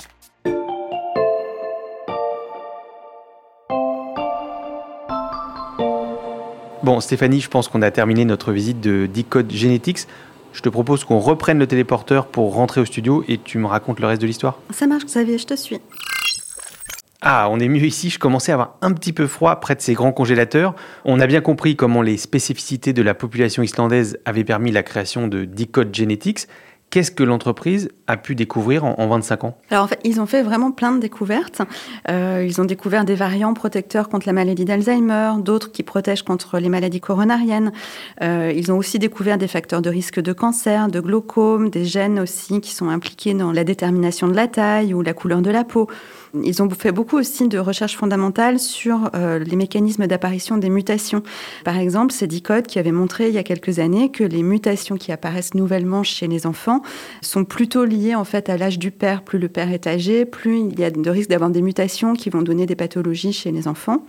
Bon, 6.86 7.00
Stéphanie, 7.00 7.42
je 7.42 7.50
pense 7.50 7.68
qu'on 7.68 7.82
a 7.82 7.90
terminé 7.90 8.26
notre 8.26 8.52
visite 8.52 8.80
de 8.80 9.08
Decode 9.08 9.52
Genetics. 9.52 10.02
Je 10.54 10.62
te 10.62 10.70
propose 10.70 11.04
qu'on 11.04 11.18
reprenne 11.18 11.58
le 11.58 11.66
téléporteur 11.66 12.28
pour 12.28 12.54
rentrer 12.54 12.80
au 12.80 12.86
studio 12.86 13.24
et 13.28 13.40
tu 13.40 13.58
me 13.58 13.66
racontes 13.66 14.00
le 14.00 14.06
reste 14.06 14.22
de 14.22 14.28
l'histoire. 14.28 14.60
Ça 14.70 14.86
marche, 14.86 15.04
Xavier, 15.06 15.40
je 15.40 15.48
te 15.48 15.56
suis. 15.56 15.80
Ah, 17.22 17.48
on 17.50 17.60
est 17.60 17.70
mieux 17.70 17.86
ici, 17.86 18.12
je 18.12 18.20
commençais 18.20 18.52
à 18.52 18.54
avoir 18.54 18.76
un 18.84 18.94
petit 18.94 19.14
peu 19.14 19.26
froid 19.26 19.60
près 19.60 19.74
de 19.74 19.82
ces 19.82 19.96
grands 19.96 20.12
congélateurs. 20.12 20.76
On 21.06 21.20
a 21.20 21.26
bien 21.26 21.42
compris 21.42 21.76
comment 21.76 22.04
les 22.04 22.18
spécificités 22.18 22.94
de 22.94 23.02
la 23.02 23.16
population 23.16 23.64
islandaise 23.64 24.20
avaient 24.24 24.44
permis 24.44 24.72
la 24.72 24.84
création 24.84 25.28
de 25.28 25.44
Decode 25.44 25.92
Genetics. 25.92 26.46
Qu'est-ce 26.90 27.12
que 27.12 27.24
l'entreprise 27.24 27.90
a 28.08 28.16
pu 28.16 28.36
découvrir 28.36 28.86
en, 28.86 29.08
25 29.08 29.44
ans? 29.44 29.58
Alors 29.70 29.84
en 29.84 29.88
fait, 29.88 30.00
ils 30.06 30.22
ont 30.22 30.26
fait 30.26 30.44
vraiment 30.44 30.72
plein 30.72 30.94
de 30.94 31.00
découvertes. 31.00 31.62
Euh, 32.10 32.46
ils 32.48 32.62
ont 32.62 32.64
découvert 32.64 33.04
des 33.04 33.16
variants 33.16 33.54
protecteurs 33.54 34.08
contre 34.08 34.28
la 34.28 34.34
maladie 34.34 34.64
d'Alzheimer, 34.64 35.34
d'autres 35.44 35.74
qui 35.74 35.84
protègent 35.84 36.24
contre 36.24 36.58
les 36.58 36.70
maladies 36.70 37.02
coronariennes. 37.02 37.74
Euh, 38.22 38.54
ils 38.56 38.72
ont 38.72 38.78
aussi 38.78 38.98
découvert 38.98 39.38
des 39.38 39.48
facteurs 39.48 39.82
de 39.82 39.90
risque 39.90 40.22
de 40.22 40.32
cancer, 40.32 40.88
de 40.88 41.02
glaucome, 41.02 41.70
des 41.70 41.84
gènes 41.84 42.20
aussi 42.20 42.62
qui 42.62 42.74
sont 42.74 42.88
impliqués 42.88 43.34
dans 43.34 43.52
la 43.52 43.66
détermination 43.66 44.30
de 44.30 44.36
la 44.36 44.48
taille 44.48 44.94
ou 44.94 45.02
la 45.02 45.14
couleur 45.14 45.42
de 45.42 45.52
la 45.52 45.66
peau. 45.66 45.90
Ils 46.44 46.62
ont 46.62 46.70
fait 46.70 46.92
beaucoup 46.92 47.18
aussi 47.18 47.48
de 47.48 47.58
recherches 47.58 47.96
fondamentales 47.96 48.60
sur 48.60 49.12
euh, 49.16 49.40
les 49.40 49.56
mécanismes 49.56 50.08
d'apparition 50.08 50.58
des 50.58 50.70
mutations. 50.70 51.24
Par 51.64 51.78
exemple, 51.78 52.14
c'est 52.14 52.28
Dicode 52.28 52.68
qui 52.68 52.80
avait 52.80 52.92
montré 52.92 53.30
il 53.30 53.34
y 53.34 53.38
a 53.38 53.44
quelques 53.44 53.80
années 53.80 54.10
que 54.10 54.24
les 54.24 54.44
mutations 54.44 54.98
qui 54.98 55.12
apparaissent 55.12 55.54
nouvellement 55.54 56.04
chez 56.04 56.28
les 56.28 56.46
enfants 56.46 56.82
sont 57.22 57.46
plutôt 57.46 57.86
liées 57.86 58.16
en 58.16 58.24
fait 58.24 58.50
à 58.50 58.58
l'âge 58.58 58.80
du 58.80 58.92
père. 58.92 59.22
Plus 59.22 59.40
le 59.40 59.50
père 59.50 59.72
est 59.72 59.88
âgé, 59.88 60.26
plus 60.26 60.60
il 60.60 60.80
y 60.80 60.84
a 60.84 60.92
de 60.92 61.10
risques 61.10 61.30
d'avoir 61.30 61.50
des 61.50 61.62
mutations 61.62 62.14
qui 62.14 62.30
vont 62.30 62.42
donner 62.42 62.66
des 62.66 62.76
pathologies 62.76 63.34
chez 63.34 63.52
les 63.52 63.68
enfants, 63.68 64.06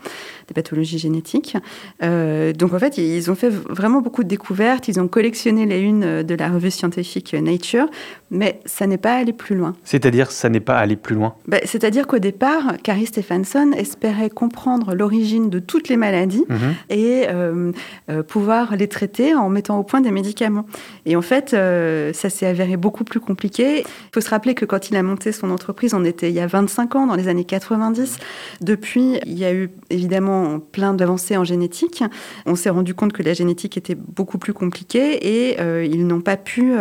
des 0.49 0.55
pathologies 0.55 0.99
génétiques. 0.99 1.57
Euh, 2.03 2.53
donc 2.53 2.75
en 2.75 2.79
fait, 2.79 2.99
ils 2.99 3.31
ont 3.31 3.35
fait 3.35 3.51
vraiment 3.51 4.01
beaucoup 4.01 4.23
de 4.23 4.29
découvertes. 4.29 4.89
Ils 4.89 5.01
ont 5.01 5.09
collectionné 5.09 5.67
les 5.67 5.81
unes 5.81 6.23
de 6.23 6.35
la 6.35 6.49
revue 6.49 6.71
scientifique 6.71 7.35
Nature, 7.35 7.87
mais 8.31 8.61
ça 8.65 8.87
n'est 8.87 8.99
pas 8.99 9.15
allé 9.15 9.33
plus 9.33 9.57
loin. 9.57 9.75
C'est-à-dire, 9.85 10.31
ça 10.31 10.49
n'est 10.49 10.61
pas 10.61 10.79
allé 10.79 10.97
plus 10.97 11.15
loin? 11.15 11.35
Ben, 11.47 11.61
c'est-à-dire 11.65 12.07
qu'au 12.17 12.21
départ, 12.21 12.77
Carrie 12.83 13.05
Stephenson 13.05 13.73
espérait 13.77 14.31
comprendre 14.31 14.95
l'origine 14.95 15.51
de 15.51 15.59
toutes 15.59 15.91
les 15.91 15.99
maladies 15.99 16.45
mhm. 16.49 16.75
et 16.89 17.27
euh, 17.29 17.73
euh, 18.09 18.23
pouvoir 18.23 18.75
les 18.75 18.89
traiter 18.89 19.35
en 19.35 19.51
mettant 19.51 19.79
au 19.79 19.83
point 19.83 20.01
des 20.01 20.11
médicaments. 20.11 20.65
Et 21.05 21.15
en 21.15 21.21
fait, 21.21 21.53
euh, 21.53 22.15
ça 22.15 22.31
s'est 22.31 22.47
avéré 22.47 22.79
beaucoup 22.79 23.05
plus 23.05 23.21
compliqué. 23.21 23.81
Il 23.81 24.15
faut 24.15 24.23
se 24.23 24.31
rappeler 24.31 24.55
que 24.55 24.65
quand 24.65 24.89
il 24.89 24.97
a 24.97 25.03
monté 25.03 25.31
son 25.31 25.51
entreprise, 25.51 25.93
on 25.93 26.07
était 26.07 26.31
il 26.31 26.35
y 26.35 26.41
a 26.41 26.47
25 26.47 26.97
ans, 26.97 27.07
dans 27.07 27.17
les 27.17 27.29
années 27.29 27.45
90. 27.45 28.17
Depuis, 28.63 29.19
il 29.27 29.39
y 29.39 29.45
a 29.45 29.53
eu 29.53 29.69
évidemment 29.91 30.59
plein 30.59 30.95
d'avancées 30.95 31.37
en 31.37 31.45
génétique. 31.45 32.03
On 32.47 32.55
s'est 32.55 32.71
rendu 32.71 32.95
compte 32.95 33.13
que 33.13 33.23
la 33.23 33.35
génétique 33.35 33.77
était 33.77 33.95
beaucoup 33.95 34.39
plus 34.39 34.55
compliquée 34.55 35.17
et 35.17 35.57
ils 35.85 36.07
n'ont 36.07 36.23
pas 36.23 36.39
pu 36.39 36.73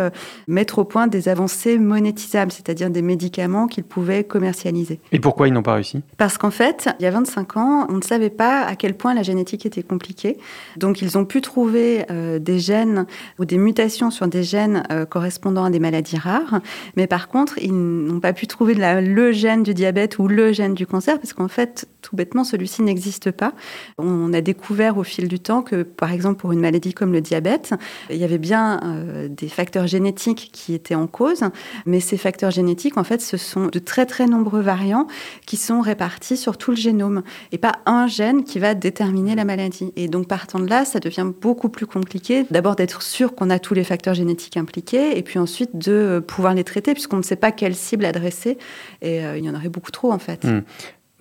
mettre 0.48 0.80
au 0.80 0.86
point 0.86 1.08
des 1.08 1.28
avancées 1.28 1.78
monétisables, 1.78 2.54
c'est-à-dire 2.54 2.90
des 2.90 3.02
médicaments 3.02 3.68
qu'ils 3.68 3.84
pouvaient 3.84 4.24
commercialiser. 4.24 5.00
Et 5.12 5.20
pourquoi 5.26 5.48
ils 5.48 5.54
n'ont 5.56 5.64
pas 5.64 5.74
réussi? 5.74 6.04
Parce 6.18 6.38
qu'en 6.38 6.52
fait, 6.52 6.88
il 7.00 7.04
y 7.04 7.08
a 7.08 7.10
25 7.10 7.58
ans, 7.58 7.88
on 7.90 7.94
ne 7.94 8.04
savait 8.04 8.30
pas 8.30 8.62
à 8.62 8.76
quel 8.76 8.94
point 8.94 9.16
la 9.16 9.24
génétique 9.24 9.66
était 9.66 9.82
compliquée. 9.82 10.38
Donc 10.78 11.02
ils 11.02 11.18
ont 11.18 11.26
pu 11.26 11.42
trouver 11.42 12.06
euh, 12.12 12.38
des 12.38 12.60
gènes 12.60 13.08
ou 13.40 13.46
des 13.46 13.58
mutations 13.58 14.12
sur 14.12 14.28
des 14.28 14.44
gènes 14.44 14.84
euh, 14.92 15.08
correspondant 15.08 15.66
à 15.66 15.72
des 15.72 15.80
maladies 15.80 16.20
rares, 16.20 16.62
mais 16.96 17.08
par 17.08 17.28
contre, 17.28 17.58
ils 17.58 17.74
n'ont 17.74 18.20
pas 18.20 18.34
pu 18.34 18.46
trouver 18.46 18.76
le 18.76 19.32
gène 19.32 19.64
du 19.64 19.74
diabète 19.74 20.20
ou 20.20 20.28
le 20.28 20.54
gène 20.54 20.76
du 20.76 20.86
cancer, 20.86 21.20
parce 21.20 21.34
qu'en 21.34 21.48
fait, 21.48 21.88
tout 22.06 22.16
bêtement, 22.16 22.44
celui-ci 22.44 22.84
n'existe 22.84 23.32
pas. 23.32 23.54
On 23.98 24.32
a 24.32 24.42
découvert 24.42 25.00
au 25.00 25.04
fil 25.04 25.28
du 25.28 25.40
temps 25.40 25.64
que, 25.64 25.82
par 25.82 26.12
exemple, 26.12 26.40
pour 26.40 26.52
une 26.52 26.60
maladie 26.60 26.94
comme 26.94 27.12
le 27.12 27.22
diabète, 27.22 27.74
il 28.12 28.18
y 28.18 28.24
avait 28.24 28.38
bien 28.38 28.80
euh, 28.84 29.28
des 29.28 29.48
facteurs 29.48 29.88
génétiques 29.88 30.52
qui 30.54 30.76
étaient 30.76 30.94
en 30.94 31.08
cause, 31.08 31.42
mais 31.88 32.00
ces 32.00 32.18
facteurs 32.18 32.52
génétiques, 32.52 32.98
en 32.98 33.04
fait, 33.04 33.22
ce 33.24 33.38
sont 33.38 33.68
de 33.68 33.80
très 33.80 34.06
très 34.06 34.28
nombreux 34.28 34.62
variants 34.62 35.08
qui 35.48 35.58
sont 35.58 35.82
répartis 35.82 36.38
sur 36.38 36.58
tout 36.58 36.70
le 36.70 36.78
génome 36.78 37.24
et 37.52 37.58
pas 37.58 37.74
un 37.88 38.06
gène 38.06 38.44
qui 38.44 38.60
va 38.60 38.76
déterminer 38.76 39.34
la 39.34 39.44
maladie. 39.44 39.92
Et 39.96 40.08
donc 40.08 40.28
partant 40.28 40.60
de 40.60 40.70
là, 40.70 40.86
ça 40.86 41.00
devient 41.00 41.28
beaucoup 41.42 41.70
plus 41.70 41.88
compliqué. 41.88 42.46
D'abord 42.52 42.76
d'être 42.76 43.02
sûr 43.02 43.34
qu'on 43.34 43.50
a 43.50 43.58
tous 43.58 43.74
les 43.74 43.84
facteurs 43.84 44.14
génétiques 44.14 44.58
impliqués 44.58 45.18
et 45.18 45.24
puis 45.24 45.40
ensuite 45.40 45.76
de 45.76 46.24
pouvoir 46.26 46.54
les 46.54 46.64
traiter 46.64 46.94
puisqu'on 46.94 47.18
ne 47.18 47.24
sait 47.24 47.36
pas 47.36 47.52
quelle 47.52 47.76
cible 47.76 48.06
adresser 48.06 48.60
et 49.02 49.26
euh, 49.26 49.38
il 49.40 49.44
y 49.44 49.50
en 49.50 49.56
aurait 49.56 49.70
beaucoup 49.70 49.92
trop 49.92 50.12
en 50.12 50.20
fait. 50.20 50.44
Hmm. 50.44 50.62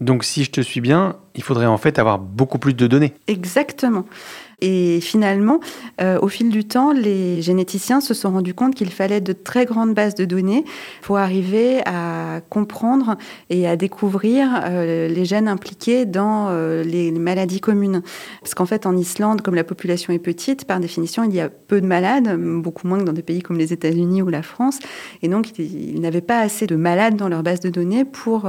Donc 0.00 0.24
si 0.24 0.44
je 0.44 0.50
te 0.50 0.60
suis 0.60 0.80
bien, 0.80 1.16
il 1.34 1.42
faudrait 1.42 1.66
en 1.66 1.78
fait 1.78 1.98
avoir 1.98 2.18
beaucoup 2.18 2.58
plus 2.58 2.74
de 2.74 2.86
données. 2.86 3.14
Exactement. 3.28 4.04
Et 4.60 5.00
finalement, 5.00 5.60
euh, 6.00 6.18
au 6.20 6.28
fil 6.28 6.50
du 6.50 6.64
temps, 6.64 6.92
les 6.92 7.42
généticiens 7.42 8.00
se 8.00 8.14
sont 8.14 8.30
rendus 8.30 8.54
compte 8.54 8.74
qu'il 8.74 8.90
fallait 8.90 9.20
de 9.20 9.32
très 9.32 9.64
grandes 9.64 9.94
bases 9.94 10.14
de 10.14 10.24
données 10.24 10.64
pour 11.02 11.18
arriver 11.18 11.80
à 11.86 12.40
comprendre 12.50 13.16
et 13.50 13.66
à 13.66 13.76
découvrir 13.76 14.48
euh, 14.64 15.08
les 15.08 15.24
gènes 15.24 15.48
impliqués 15.48 16.06
dans 16.06 16.48
euh, 16.48 16.82
les 16.82 17.10
maladies 17.10 17.60
communes. 17.60 18.02
Parce 18.40 18.54
qu'en 18.54 18.66
fait, 18.66 18.86
en 18.86 18.96
Islande, 18.96 19.42
comme 19.42 19.54
la 19.54 19.64
population 19.64 20.12
est 20.12 20.18
petite, 20.18 20.64
par 20.64 20.80
définition, 20.80 21.24
il 21.24 21.34
y 21.34 21.40
a 21.40 21.48
peu 21.48 21.80
de 21.80 21.86
malades, 21.86 22.38
beaucoup 22.62 22.86
moins 22.86 22.98
que 22.98 23.04
dans 23.04 23.12
des 23.12 23.22
pays 23.22 23.42
comme 23.42 23.58
les 23.58 23.72
États-Unis 23.72 24.22
ou 24.22 24.28
la 24.28 24.42
France. 24.42 24.78
Et 25.22 25.28
donc, 25.28 25.58
ils 25.58 26.00
n'avaient 26.00 26.20
pas 26.20 26.40
assez 26.40 26.66
de 26.66 26.76
malades 26.76 27.16
dans 27.16 27.28
leur 27.28 27.42
base 27.42 27.60
de 27.60 27.70
données 27.70 28.04
pour 28.04 28.48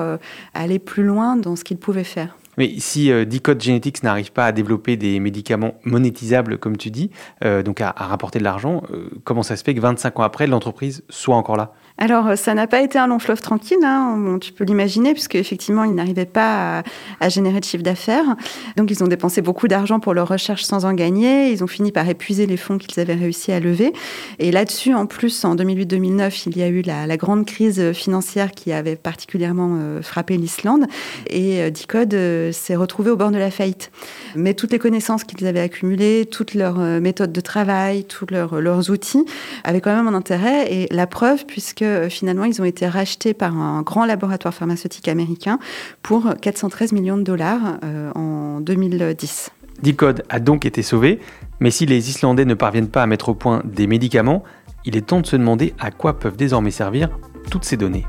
aller 0.53 0.79
plus 0.79 1.03
loin 1.03 1.35
dans 1.35 1.55
ce 1.55 1.63
qu'ils 1.63 1.77
pouvaient 1.77 2.03
faire. 2.03 2.35
Mais 2.57 2.73
si 2.79 3.11
euh, 3.11 3.25
Decode 3.25 3.61
Genetics 3.61 4.03
n'arrive 4.03 4.31
pas 4.31 4.45
à 4.45 4.51
développer 4.51 4.97
des 4.97 5.19
médicaments 5.19 5.75
monétisables, 5.83 6.57
comme 6.57 6.77
tu 6.77 6.91
dis, 6.91 7.11
euh, 7.43 7.63
donc 7.63 7.81
à, 7.81 7.91
rapporter 7.91 8.39
de 8.39 8.43
l'argent, 8.43 8.83
euh, 8.91 9.09
comment 9.23 9.43
ça 9.43 9.55
se 9.55 9.63
fait 9.63 9.75
que 9.75 9.81
25 9.81 10.19
ans 10.19 10.23
après, 10.23 10.47
l'entreprise 10.47 11.03
soit 11.09 11.35
encore 11.35 11.57
là? 11.57 11.73
Alors, 11.97 12.27
euh, 12.27 12.35
ça 12.35 12.53
n'a 12.53 12.67
pas 12.67 12.81
été 12.81 12.99
un 12.99 13.07
long 13.07 13.19
fleuve 13.19 13.41
tranquille, 13.41 13.77
hein, 13.83 14.37
tu 14.41 14.51
peux 14.51 14.65
l'imaginer, 14.65 15.13
puisque 15.13 15.35
effectivement, 15.35 15.85
ils 15.85 15.95
n'arrivaient 15.95 16.25
pas 16.25 16.83
à, 17.21 17.29
générer 17.29 17.61
de 17.61 17.65
chiffre 17.65 17.83
d'affaires. 17.83 18.35
Donc, 18.75 18.91
ils 18.91 19.01
ont 19.03 19.07
dépensé 19.07 19.41
beaucoup 19.41 19.69
d'argent 19.69 20.01
pour 20.01 20.13
leurs 20.13 20.27
recherches 20.27 20.63
sans 20.63 20.83
en 20.83 20.93
gagner. 20.93 21.51
Ils 21.51 21.63
ont 21.63 21.67
fini 21.67 21.93
par 21.93 22.07
épuiser 22.09 22.47
les 22.47 22.57
fonds 22.57 22.77
qu'ils 22.77 22.99
avaient 22.99 23.15
réussi 23.15 23.53
à 23.53 23.61
lever. 23.61 23.93
Et 24.39 24.51
là-dessus, 24.51 24.93
en 24.93 25.05
plus, 25.05 25.45
en 25.45 25.55
2008-2009, 25.55 26.43
il 26.47 26.57
y 26.57 26.63
a 26.63 26.67
eu 26.67 26.81
la, 26.81 27.15
grande 27.15 27.45
crise 27.45 27.93
financière 27.93 28.51
qui 28.51 28.73
avait 28.73 28.97
particulièrement 28.97 29.77
euh, 29.79 30.01
frappé 30.01 30.35
l'Islande. 30.35 30.87
Et 31.29 31.61
euh, 31.61 31.69
Dicode 31.69 32.13
s'est 32.51 32.75
retrouvé 32.75 33.09
au 33.09 33.15
bord 33.15 33.31
de 33.31 33.37
la 33.37 33.51
faillite. 33.51 33.89
Mais 34.35 34.53
toutes 34.53 34.73
les 34.73 34.79
connaissances 34.79 35.23
qu'ils 35.23 35.47
avaient 35.47 35.61
accumulées, 35.61 36.27
toutes 36.29 36.55
leurs 36.55 36.77
méthodes 36.77 37.31
de 37.31 37.41
travail, 37.41 38.03
tous 38.03 38.27
leurs 38.29 38.89
outils 38.89 39.25
avaient 39.63 39.79
quand 39.79 39.95
même 39.95 40.09
un 40.09 40.13
intérêt. 40.13 40.73
Et 40.73 40.87
la 40.91 41.07
preuve, 41.07 41.45
puisque 41.45 41.84
euh, 41.85 42.09
finalement, 42.09 42.45
ils 42.45 42.61
ont 42.61 42.65
été 42.65 42.87
rachetés 42.87 43.33
par 43.33 43.57
un 43.57 43.81
grand 43.81 44.05
laboratoire 44.05 44.53
pharmaceutique 44.53 45.07
américain 45.07 45.59
pour 46.01 46.33
413 46.41 46.91
millions 46.91 47.17
de 47.17 47.23
dollars 47.23 47.79
euh, 47.83 48.11
en 48.15 48.59
2010. 48.61 49.51
Decode 49.81 50.23
a 50.29 50.39
donc 50.39 50.65
été 50.65 50.81
sauvé, 50.81 51.19
mais 51.59 51.71
si 51.71 51.85
les 51.85 52.09
Islandais 52.09 52.45
ne 52.45 52.53
parviennent 52.53 52.89
pas 52.89 53.03
à 53.03 53.07
mettre 53.07 53.29
au 53.29 53.35
point 53.35 53.61
des 53.65 53.87
médicaments, 53.87 54.43
il 54.85 54.95
est 54.95 55.05
temps 55.05 55.21
de 55.21 55.25
se 55.25 55.35
demander 55.35 55.73
à 55.79 55.91
quoi 55.91 56.19
peuvent 56.19 56.37
désormais 56.37 56.71
servir 56.71 57.09
toutes 57.49 57.65
ces 57.65 57.77
données. 57.77 58.05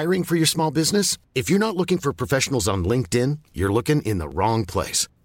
Hiring 0.00 0.24
for 0.24 0.34
your 0.34 0.46
small 0.46 0.70
business? 0.70 1.18
If 1.34 1.50
you're 1.50 1.58
not 1.58 1.76
looking 1.76 1.98
for 1.98 2.14
professionals 2.14 2.66
on 2.66 2.84
LinkedIn, 2.84 3.38
you're 3.52 3.72
looking 3.72 4.00
in 4.02 4.18
the 4.18 4.28
wrong 4.28 4.64
place. 4.64 5.08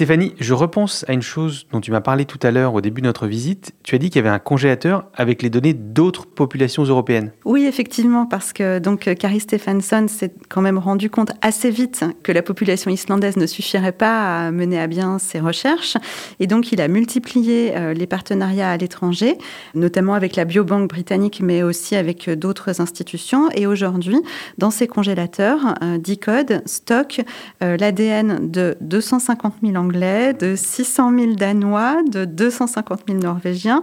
Stéphanie, 0.00 0.32
je 0.40 0.54
repense 0.54 1.04
à 1.08 1.12
une 1.12 1.20
chose 1.20 1.66
dont 1.70 1.82
tu 1.82 1.90
m'as 1.90 2.00
parlé 2.00 2.24
tout 2.24 2.38
à 2.42 2.50
l'heure 2.50 2.72
au 2.72 2.80
début 2.80 3.02
de 3.02 3.06
notre 3.06 3.26
visite. 3.26 3.72
Tu 3.82 3.94
as 3.94 3.98
dit 3.98 4.08
qu'il 4.08 4.16
y 4.16 4.26
avait 4.26 4.34
un 4.34 4.38
congélateur 4.38 5.04
avec 5.14 5.42
les 5.42 5.50
données 5.50 5.74
d'autres 5.74 6.24
populations 6.26 6.84
européennes. 6.84 7.32
Oui, 7.44 7.66
effectivement, 7.66 8.24
parce 8.24 8.54
que 8.54 8.78
donc 8.78 9.14
Carrie 9.16 9.40
Stephenson 9.40 10.06
s'est 10.08 10.32
quand 10.48 10.62
même 10.62 10.78
rendu 10.78 11.10
compte 11.10 11.32
assez 11.42 11.68
vite 11.68 12.02
que 12.22 12.32
la 12.32 12.40
population 12.40 12.90
islandaise 12.90 13.36
ne 13.36 13.44
suffirait 13.44 13.92
pas 13.92 14.46
à 14.46 14.50
mener 14.50 14.80
à 14.80 14.86
bien 14.86 15.18
ses 15.18 15.38
recherches. 15.38 15.98
Et 16.38 16.46
donc, 16.46 16.72
il 16.72 16.80
a 16.80 16.88
multiplié 16.88 17.76
euh, 17.76 17.92
les 17.92 18.06
partenariats 18.06 18.70
à 18.70 18.78
l'étranger, 18.78 19.36
notamment 19.74 20.14
avec 20.14 20.34
la 20.34 20.46
Biobank 20.46 20.88
britannique, 20.88 21.42
mais 21.42 21.62
aussi 21.62 21.94
avec 21.94 22.30
d'autres 22.30 22.80
institutions. 22.80 23.50
Et 23.50 23.66
aujourd'hui, 23.66 24.16
dans 24.56 24.70
ces 24.70 24.86
congélateurs, 24.86 25.74
euh, 25.82 25.98
Decode 25.98 26.62
stocke 26.64 27.20
euh, 27.62 27.76
l'ADN 27.76 28.50
de 28.50 28.78
250 28.80 29.56
000 29.62 29.76
Anglais, 29.76 29.89
de 29.92 30.54
600 30.56 31.18
000 31.18 31.32
Danois, 31.34 31.96
de 32.10 32.24
250 32.24 33.00
000 33.08 33.18
Norvégiens, 33.20 33.82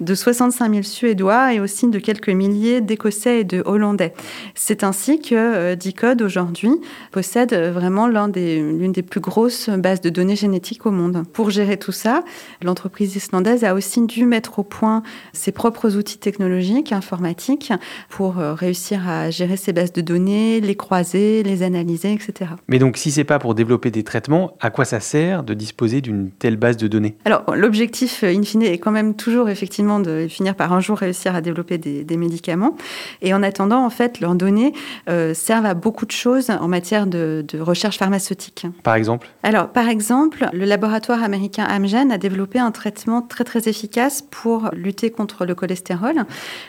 de 0.00 0.14
65 0.14 0.70
000 0.70 0.82
Suédois 0.82 1.54
et 1.54 1.60
aussi 1.60 1.88
de 1.88 1.98
quelques 1.98 2.28
milliers 2.28 2.80
d'Écossais 2.80 3.40
et 3.40 3.44
de 3.44 3.62
Hollandais. 3.64 4.14
C'est 4.54 4.84
ainsi 4.84 5.20
que 5.20 5.34
euh, 5.34 5.76
Decode 5.76 6.22
aujourd'hui 6.22 6.72
possède 7.12 7.54
vraiment 7.54 8.06
l'une 8.06 8.30
des, 8.30 8.88
des 8.88 9.02
plus 9.02 9.20
grosses 9.20 9.68
bases 9.70 10.00
de 10.00 10.10
données 10.10 10.36
génétiques 10.36 10.86
au 10.86 10.90
monde. 10.90 11.22
Pour 11.32 11.50
gérer 11.50 11.76
tout 11.76 11.92
ça, 11.92 12.22
l'entreprise 12.62 13.16
islandaise 13.16 13.64
a 13.64 13.74
aussi 13.74 14.04
dû 14.06 14.26
mettre 14.26 14.58
au 14.58 14.62
point 14.62 15.02
ses 15.32 15.52
propres 15.52 15.96
outils 15.96 16.18
technologiques, 16.18 16.92
informatiques, 16.92 17.72
pour 18.08 18.38
euh, 18.38 18.54
réussir 18.54 19.08
à 19.08 19.30
gérer 19.30 19.56
ces 19.56 19.72
bases 19.72 19.92
de 19.92 20.00
données, 20.00 20.60
les 20.60 20.74
croiser, 20.74 21.42
les 21.42 21.62
analyser, 21.62 22.12
etc. 22.12 22.50
Mais 22.68 22.78
donc, 22.78 22.96
si 22.96 23.10
c'est 23.10 23.24
pas 23.24 23.38
pour 23.38 23.54
développer 23.54 23.90
des 23.90 24.04
traitements, 24.04 24.56
à 24.60 24.70
quoi 24.70 24.84
ça 24.84 25.00
sert 25.00 25.42
de 25.46 25.54
disposer 25.54 26.00
d'une 26.00 26.30
telle 26.30 26.56
base 26.56 26.76
de 26.76 26.88
données? 26.88 27.16
Alors, 27.24 27.44
l'objectif, 27.54 28.22
euh, 28.22 28.34
in 28.34 28.42
fine, 28.42 28.62
est 28.62 28.78
quand 28.78 28.90
même 28.90 29.14
toujours 29.14 29.48
effectivement 29.48 30.00
de 30.00 30.26
finir 30.28 30.54
par 30.54 30.72
un 30.72 30.80
jour 30.80 30.98
réussir 30.98 31.34
à 31.34 31.40
développer 31.40 31.78
des, 31.78 32.16
médicaments. 32.16 32.76
Et 33.20 33.34
en 33.34 33.42
attendant, 33.42 33.84
en 33.84 33.90
fait, 33.90 34.20
leurs 34.20 34.34
données 34.34 34.72
euh, 35.08 35.34
servent 35.34 35.66
à 35.66 35.74
beaucoup 35.74 36.06
de 36.06 36.12
choses 36.12 36.50
en 36.50 36.68
matière 36.68 37.06
de, 37.06 37.44
recherche 37.58 37.98
pharmaceutique. 37.98 38.66
Par 38.82 38.94
exemple? 38.94 39.28
Alors, 39.42 39.68
par 39.68 39.88
exemple, 39.88 40.48
le 40.52 40.64
laboratoire 40.64 41.22
américain 41.22 41.64
Amgen 41.64 42.10
a 42.10 42.18
développé 42.18 42.58
un 42.58 42.70
traitement 42.70 43.22
très 43.22 43.44
très 43.44 43.68
efficace 43.68 44.22
pour 44.22 44.70
lutter 44.72 45.10
contre 45.10 45.44
le 45.44 45.54
cholestérol, 45.54 46.24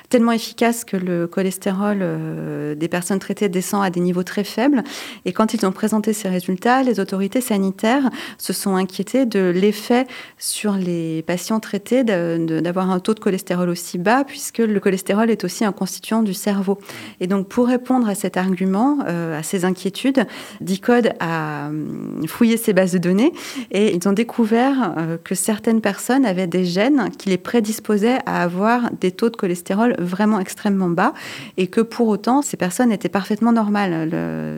tellement 0.10 0.32
efficace 0.32 0.86
que 0.86 0.98
le 0.98 1.28
cholestérol 1.28 2.00
euh, 2.02 2.76
des 2.76 2.88
personnes 2.88 3.20
traitées 3.20 3.50
descend 3.50 3.84
à 3.84 3.90
des 3.90 4.00
niveaux 4.00 4.24
très 4.24 4.44
faibles. 4.44 4.84
Et 5.26 5.34
quand 5.34 5.54
ils 5.54 5.66
ont 5.66 5.72
présenté 5.72 6.14
ces 6.14 6.30
résultats, 6.30 6.84
les 6.84 7.00
autorités 7.00 7.42
sanitaires 7.42 8.10
se 8.38 8.54
sont 8.58 8.76
inquiétés 8.76 9.26
de 9.26 9.52
l'effet 9.54 10.08
sur 10.38 10.74
les 10.74 11.22
patients 11.22 11.60
traités 11.60 12.04
d'avoir 12.04 12.92
un 12.92 13.00
taux 13.00 13.14
de 13.14 13.20
cholestérol 13.20 13.70
aussi 13.70 13.98
bas, 13.98 14.24
puisque 14.24 14.60
le 14.60 14.80
cholestérol 14.80 15.30
est 15.30 15.44
aussi 15.44 15.64
un 15.64 15.72
constituant 15.72 16.24
du 16.24 16.34
cerveau. 16.34 16.78
Et 17.20 17.28
donc, 17.28 17.48
pour 17.48 17.68
répondre 17.68 18.08
à 18.10 18.16
cet 18.16 18.38
argument, 18.38 19.00
euh, 19.08 19.40
à 19.40 19.44
ces 19.44 19.66
inquiétudes, 19.66 20.26
Dicode 20.62 21.14
a 21.20 21.68
hum, 21.68 22.24
fouillé 22.28 22.58
ses 22.58 22.74
bases 22.74 22.94
de 22.94 22.98
données 22.98 23.32
et 23.72 23.96
ils 23.96 24.08
ont 24.08 24.14
découvert 24.14 24.94
euh, 24.98 25.18
que 25.24 25.36
certaines 25.36 25.82
personnes 25.82 26.26
avaient 26.26 26.48
des 26.48 26.66
gènes 26.66 27.10
qui 27.18 27.30
les 27.30 27.38
prédisposaient 27.38 28.20
à 28.26 28.44
avoir 28.44 28.92
des 29.00 29.12
taux 29.12 29.30
de 29.30 29.36
cholestérol 29.36 29.96
vraiment 30.00 30.40
extrêmement 30.40 30.90
bas 30.90 31.14
et 31.58 31.68
que 31.68 31.82
pour 31.82 32.08
autant, 32.08 32.42
ces 32.42 32.58
personnes 32.58 32.92
étaient 32.92 33.10
parfaitement 33.10 33.52
normales, 33.52 34.10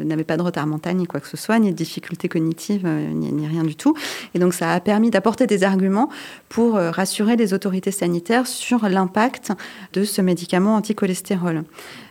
n'avaient 0.06 0.24
pas 0.24 0.38
de 0.38 0.42
retard 0.42 0.68
mental 0.68 0.96
ni 0.96 1.06
quoi 1.06 1.20
que 1.20 1.28
ce 1.28 1.38
soit, 1.38 1.60
ni 1.60 1.72
de 1.72 1.76
difficultés 1.76 2.30
cognitives, 2.30 2.86
euh, 2.86 3.12
ni, 3.12 3.32
ni 3.32 3.48
rien 3.48 3.64
du 3.64 3.76
tout. 3.76 3.89
Et 4.34 4.40
donc 4.40 4.54
ça 4.54 4.72
a 4.72 4.80
permis 4.80 5.10
d'apporter 5.10 5.48
des 5.48 5.64
arguments 5.64 6.10
pour 6.50 6.76
euh, 6.76 6.92
rassurer 6.92 7.36
les 7.36 7.54
autorités 7.54 7.92
sanitaires 7.92 8.48
sur 8.48 8.88
l'impact 8.90 9.52
de 9.94 10.04
ce 10.04 10.22
médicament 10.22 10.76
anticholestérol. 10.76 11.64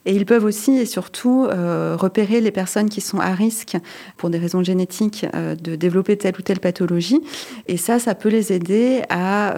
Et 0.06 0.14
ils 0.14 0.24
peuvent 0.24 0.44
aussi 0.44 0.72
et 0.72 0.86
surtout 0.86 1.46
euh, 1.46 1.96
repérer 1.98 2.40
les 2.40 2.50
personnes 2.50 2.88
qui 2.88 3.00
sont 3.00 3.18
à 3.18 3.34
risque 3.34 3.76
pour 4.16 4.30
des 4.30 4.38
raisons 4.38 4.62
génétiques 4.62 5.26
euh, 5.34 5.54
de 5.54 5.76
développer 5.76 6.16
telle 6.16 6.34
ou 6.38 6.42
telle 6.42 6.60
pathologie. 6.60 7.20
Et 7.66 7.76
ça, 7.76 7.98
ça 7.98 8.14
peut 8.14 8.28
les 8.28 8.52
aider 8.52 9.02
à 9.10 9.54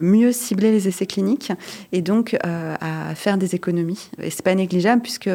mieux 0.00 0.32
cibler 0.32 0.70
les 0.70 0.88
essais 0.88 1.06
cliniques 1.06 1.52
et 1.92 2.02
donc 2.02 2.36
à 2.42 3.14
faire 3.14 3.38
des 3.38 3.54
économies. 3.54 4.10
Et 4.20 4.30
c'est 4.30 4.44
pas 4.44 4.54
négligeable 4.54 5.02
puisque 5.02 5.30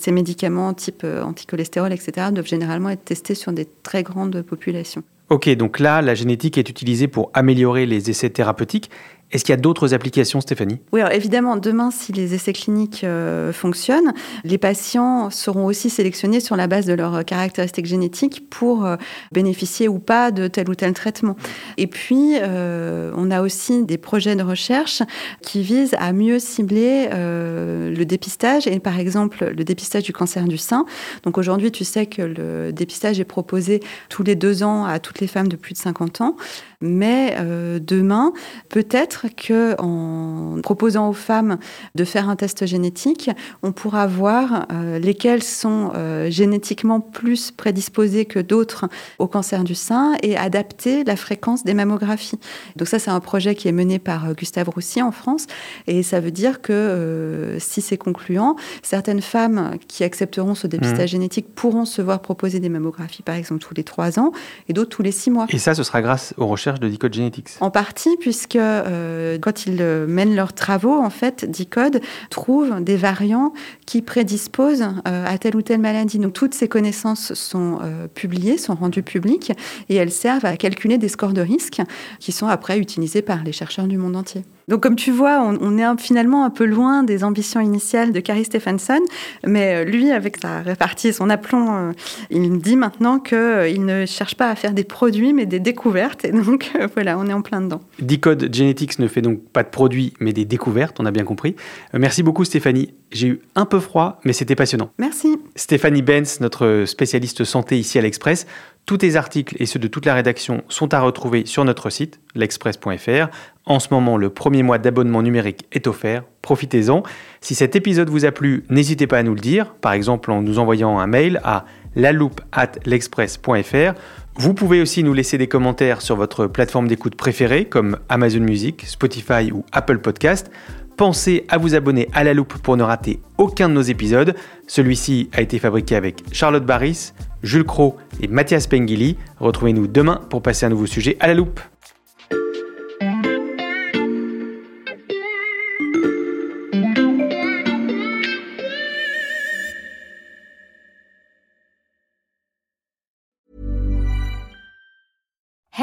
ces 0.00 0.12
médicaments 0.12 0.74
type 0.74 1.04
anticholestérol, 1.04 1.92
etc., 1.92 2.28
doivent 2.32 2.46
généralement 2.46 2.90
être 2.90 3.04
testés 3.04 3.34
sur 3.34 3.52
des 3.52 3.66
très 3.82 4.02
grandes 4.02 4.42
populations. 4.42 4.99
Ok, 5.30 5.48
donc 5.50 5.78
là, 5.78 6.02
la 6.02 6.16
génétique 6.16 6.58
est 6.58 6.68
utilisée 6.68 7.06
pour 7.06 7.30
améliorer 7.34 7.86
les 7.86 8.10
essais 8.10 8.30
thérapeutiques. 8.30 8.90
Est-ce 9.32 9.44
qu'il 9.44 9.52
y 9.52 9.58
a 9.58 9.60
d'autres 9.60 9.94
applications, 9.94 10.40
Stéphanie? 10.40 10.80
Oui, 10.92 11.00
alors 11.00 11.12
évidemment, 11.12 11.56
demain, 11.56 11.92
si 11.92 12.12
les 12.12 12.34
essais 12.34 12.52
cliniques 12.52 13.04
euh, 13.04 13.52
fonctionnent, 13.52 14.12
les 14.42 14.58
patients 14.58 15.30
seront 15.30 15.66
aussi 15.66 15.88
sélectionnés 15.88 16.40
sur 16.40 16.56
la 16.56 16.66
base 16.66 16.86
de 16.86 16.94
leurs 16.94 17.24
caractéristiques 17.24 17.86
génétiques 17.86 18.50
pour 18.50 18.84
euh, 18.84 18.96
bénéficier 19.30 19.86
ou 19.86 20.00
pas 20.00 20.32
de 20.32 20.48
tel 20.48 20.68
ou 20.68 20.74
tel 20.74 20.94
traitement. 20.94 21.36
Et 21.76 21.86
puis, 21.86 22.38
euh, 22.40 23.12
on 23.16 23.30
a 23.30 23.40
aussi 23.40 23.84
des 23.84 23.98
projets 23.98 24.34
de 24.34 24.42
recherche 24.42 25.02
qui 25.42 25.62
visent 25.62 25.94
à 26.00 26.12
mieux 26.12 26.40
cibler 26.40 27.08
le 27.12 28.04
dépistage 28.04 28.66
et 28.66 28.80
par 28.80 28.98
exemple 28.98 29.52
le 29.56 29.64
dépistage 29.64 30.02
du 30.04 30.12
cancer 30.12 30.44
du 30.44 30.58
sein. 30.58 30.86
Donc 31.22 31.38
aujourd'hui, 31.38 31.70
tu 31.70 31.84
sais 31.84 32.06
que 32.06 32.22
le 32.22 32.72
dépistage 32.72 33.20
est 33.20 33.24
proposé 33.24 33.80
tous 34.08 34.22
les 34.22 34.34
deux 34.34 34.62
ans 34.62 34.84
à 34.84 34.98
toutes 34.98 35.20
les 35.20 35.26
femmes 35.26 35.48
de 35.48 35.56
plus 35.56 35.74
de 35.74 35.78
50 35.78 36.20
ans. 36.20 36.36
Mais 36.80 37.36
demain, 37.80 38.32
peut-être 38.68 39.19
que 39.28 39.74
en 39.80 40.60
proposant 40.62 41.08
aux 41.08 41.14
femmes 41.14 41.58
de 41.94 42.04
faire 42.04 42.28
un 42.28 42.36
test 42.36 42.66
génétique, 42.66 43.30
on 43.62 43.72
pourra 43.72 44.06
voir 44.06 44.66
euh, 44.72 44.98
lesquelles 44.98 45.42
sont 45.42 45.92
euh, 45.94 46.30
génétiquement 46.30 47.00
plus 47.00 47.50
prédisposées 47.50 48.24
que 48.24 48.38
d'autres 48.38 48.86
au 49.18 49.26
cancer 49.26 49.64
du 49.64 49.74
sein 49.74 50.14
et 50.22 50.36
adapter 50.36 51.04
la 51.04 51.16
fréquence 51.16 51.64
des 51.64 51.74
mammographies. 51.74 52.38
Donc 52.76 52.88
ça, 52.88 52.98
c'est 52.98 53.10
un 53.10 53.20
projet 53.20 53.54
qui 53.54 53.68
est 53.68 53.72
mené 53.72 53.98
par 53.98 54.28
euh, 54.28 54.34
Gustave 54.34 54.68
Roussy 54.68 55.02
en 55.02 55.12
France 55.12 55.46
et 55.86 56.02
ça 56.02 56.20
veut 56.20 56.30
dire 56.30 56.60
que 56.60 57.56
si 57.58 57.80
c'est 57.80 57.96
concluant, 57.96 58.56
certaines 58.82 59.20
femmes 59.20 59.76
qui 59.88 60.04
accepteront 60.04 60.54
ce 60.54 60.66
dépistage 60.66 61.10
mmh. 61.10 61.12
génétique 61.12 61.54
pourront 61.54 61.84
se 61.84 62.02
voir 62.02 62.20
proposer 62.20 62.60
des 62.60 62.68
mammographies, 62.68 63.22
par 63.22 63.34
exemple, 63.34 63.60
tous 63.60 63.74
les 63.74 63.84
trois 63.84 64.18
ans 64.18 64.32
et 64.68 64.72
d'autres 64.72 64.90
tous 64.90 65.02
les 65.02 65.12
six 65.12 65.30
mois. 65.30 65.46
Et 65.48 65.58
ça, 65.58 65.74
ce 65.74 65.82
sera 65.82 66.02
grâce 66.02 66.34
aux 66.36 66.46
recherches 66.46 66.80
de 66.80 66.88
Decode 66.88 67.14
Genetics 67.14 67.50
En 67.60 67.70
partie, 67.70 68.16
puisque 68.18 68.56
euh, 68.56 69.09
quand 69.38 69.66
ils 69.66 69.78
euh, 69.80 70.06
mènent 70.06 70.34
leurs 70.34 70.52
travaux, 70.52 70.98
en 70.98 71.10
fait, 71.10 71.50
Decode 71.50 72.00
trouve 72.30 72.80
des 72.80 72.96
variants 72.96 73.52
qui 73.86 74.02
prédisposent 74.02 74.82
euh, 75.08 75.26
à 75.26 75.38
telle 75.38 75.56
ou 75.56 75.62
telle 75.62 75.80
maladie. 75.80 76.18
Donc 76.18 76.32
toutes 76.32 76.54
ces 76.54 76.68
connaissances 76.68 77.34
sont 77.34 77.78
publiées, 78.14 78.58
sont 78.58 78.74
rendues 78.74 79.02
publiques 79.02 79.52
et 79.88 79.96
elles 79.96 80.10
servent 80.10 80.44
à 80.44 80.56
calculer 80.56 80.98
des 80.98 81.08
scores 81.08 81.32
de 81.32 81.40
risque 81.40 81.80
qui 82.18 82.32
sont 82.32 82.46
après 82.46 82.78
utilisés 82.78 83.22
par 83.22 83.42
les 83.44 83.52
chercheurs 83.52 83.86
du 83.86 83.98
monde 83.98 84.16
entier. 84.16 84.42
Donc, 84.70 84.82
comme 84.82 84.96
tu 84.96 85.10
vois, 85.10 85.42
on, 85.42 85.78
est 85.78 86.00
finalement 86.00 86.44
un 86.44 86.50
peu 86.50 86.64
loin 86.64 87.02
des 87.02 87.24
ambitions 87.24 87.60
initiales 87.60 88.12
de 88.12 88.20
Carrie 88.20 88.44
Stephenson, 88.44 89.00
mais 89.46 89.84
lui, 89.84 90.10
avec 90.12 90.38
sa 90.38 90.60
répartie 90.60 91.08
et 91.08 91.12
son 91.12 91.28
aplomb, 91.28 91.92
il 92.30 92.58
dit 92.58 92.76
maintenant 92.76 93.18
qu'il 93.18 93.84
ne 93.84 94.06
cherche 94.06 94.36
pas 94.36 94.48
à 94.48 94.54
faire 94.54 94.72
des 94.72 94.84
produits, 94.84 95.32
mais 95.32 95.44
des 95.44 95.60
découvertes. 95.60 96.24
Et 96.24 96.32
donc, 96.32 96.70
voilà, 96.94 97.18
on 97.18 97.26
est 97.26 97.32
en 97.32 97.42
plein 97.42 97.60
dedans. 97.60 97.80
Decode 98.00 98.54
Genetics 98.54 98.98
ne 98.98 99.08
fait 99.08 99.22
donc 99.22 99.40
pas 99.52 99.62
de 99.62 99.68
produits, 99.68 100.14
mais 100.20 100.32
des 100.32 100.44
découvertes, 100.44 100.98
on 101.00 101.06
a 101.06 101.10
bien 101.10 101.24
compris. 101.24 101.56
Euh, 101.94 101.98
merci 101.98 102.22
beaucoup 102.22 102.44
Stéphanie. 102.44 102.94
J'ai 103.10 103.26
eu 103.26 103.40
un 103.56 103.66
peu 103.66 103.80
froid, 103.80 104.20
mais 104.24 104.32
c'était 104.32 104.54
passionnant. 104.54 104.90
Merci. 104.98 105.36
Stéphanie 105.56 106.02
Benz, 106.02 106.40
notre 106.40 106.84
spécialiste 106.86 107.44
santé 107.44 107.78
ici 107.78 107.98
à 107.98 108.02
l'Express. 108.02 108.46
Tous 108.86 108.96
tes 108.98 109.16
articles 109.16 109.56
et 109.60 109.66
ceux 109.66 109.78
de 109.78 109.86
toute 109.86 110.06
la 110.06 110.14
rédaction 110.14 110.64
sont 110.68 110.92
à 110.94 111.00
retrouver 111.00 111.46
sur 111.46 111.64
notre 111.64 111.90
site, 111.90 112.20
l'express.fr. 112.34 113.28
En 113.66 113.78
ce 113.78 113.88
moment, 113.92 114.16
le 114.16 114.30
premier 114.30 114.62
mois 114.62 114.78
d'abonnement 114.78 115.22
numérique 115.22 115.66
est 115.70 115.86
offert. 115.86 116.24
Profitez-en. 116.42 117.04
Si 117.40 117.54
cet 117.54 117.76
épisode 117.76 118.08
vous 118.08 118.24
a 118.24 118.32
plu, 118.32 118.64
n'hésitez 118.68 119.06
pas 119.06 119.18
à 119.18 119.22
nous 119.22 119.34
le 119.34 119.40
dire, 119.40 119.74
par 119.80 119.92
exemple 119.92 120.32
en 120.32 120.42
nous 120.42 120.58
envoyant 120.58 120.98
un 120.98 121.06
mail 121.06 121.40
à 121.44 121.66
l'express.fr 121.96 123.94
vous 124.36 124.54
pouvez 124.54 124.80
aussi 124.80 125.02
nous 125.02 125.12
laisser 125.12 125.36
des 125.36 125.48
commentaires 125.48 126.00
sur 126.00 126.16
votre 126.16 126.46
plateforme 126.46 126.88
d'écoute 126.88 127.14
préférée 127.14 127.66
comme 127.66 127.98
Amazon 128.08 128.40
Music, 128.40 128.84
Spotify 128.86 129.52
ou 129.52 129.64
Apple 129.72 129.98
Podcast. 129.98 130.50
Pensez 131.00 131.46
à 131.48 131.56
vous 131.56 131.74
abonner 131.74 132.10
à 132.12 132.24
la 132.24 132.34
loupe 132.34 132.58
pour 132.58 132.76
ne 132.76 132.82
rater 132.82 133.20
aucun 133.38 133.70
de 133.70 133.72
nos 133.72 133.80
épisodes. 133.80 134.34
Celui-ci 134.66 135.30
a 135.32 135.40
été 135.40 135.58
fabriqué 135.58 135.96
avec 135.96 136.22
Charlotte 136.30 136.66
Barris, 136.66 137.14
Jules 137.42 137.64
Cro 137.64 137.96
et 138.20 138.28
Mathias 138.28 138.66
Pengili. 138.66 139.16
Retrouvez-nous 139.38 139.86
demain 139.86 140.20
pour 140.28 140.42
passer 140.42 140.66
un 140.66 140.68
nouveau 140.68 140.84
sujet 140.84 141.16
à 141.18 141.26
la 141.28 141.32
loupe. 141.32 141.58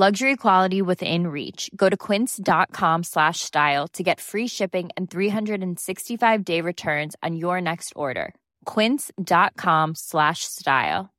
Luxury 0.00 0.34
quality 0.36 0.80
within 0.80 1.26
reach. 1.26 1.70
Go 1.76 1.90
to 1.90 1.94
quince.com 1.94 3.02
slash 3.02 3.40
style 3.40 3.86
to 3.88 4.02
get 4.02 4.18
free 4.18 4.46
shipping 4.46 4.88
and 4.96 5.10
365 5.10 6.42
day 6.42 6.62
returns 6.62 7.16
on 7.22 7.36
your 7.36 7.60
next 7.60 7.92
order. 7.94 8.34
Quince.com 8.64 9.94
slash 9.94 10.44
style. 10.44 11.10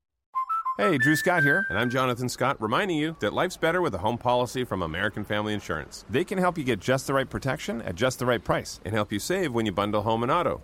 Hey, 0.79 0.97
Drew 0.97 1.15
Scott 1.15 1.43
here, 1.43 1.63
and 1.69 1.77
I'm 1.77 1.91
Jonathan 1.91 2.27
Scott, 2.27 2.59
reminding 2.59 2.97
you 2.97 3.15
that 3.19 3.33
life's 3.33 3.55
better 3.55 3.83
with 3.83 3.93
a 3.93 3.99
home 3.99 4.17
policy 4.17 4.63
from 4.63 4.81
American 4.81 5.25
Family 5.25 5.53
Insurance. 5.53 6.03
They 6.09 6.23
can 6.23 6.39
help 6.39 6.57
you 6.57 6.63
get 6.63 6.79
just 6.79 7.05
the 7.05 7.13
right 7.13 7.29
protection 7.29 7.83
at 7.83 7.93
just 7.93 8.17
the 8.17 8.25
right 8.25 8.43
price 8.43 8.79
and 8.83 8.95
help 8.95 9.11
you 9.11 9.19
save 9.19 9.53
when 9.53 9.67
you 9.67 9.71
bundle 9.71 10.01
home 10.01 10.23
and 10.23 10.31
auto. 10.31 10.63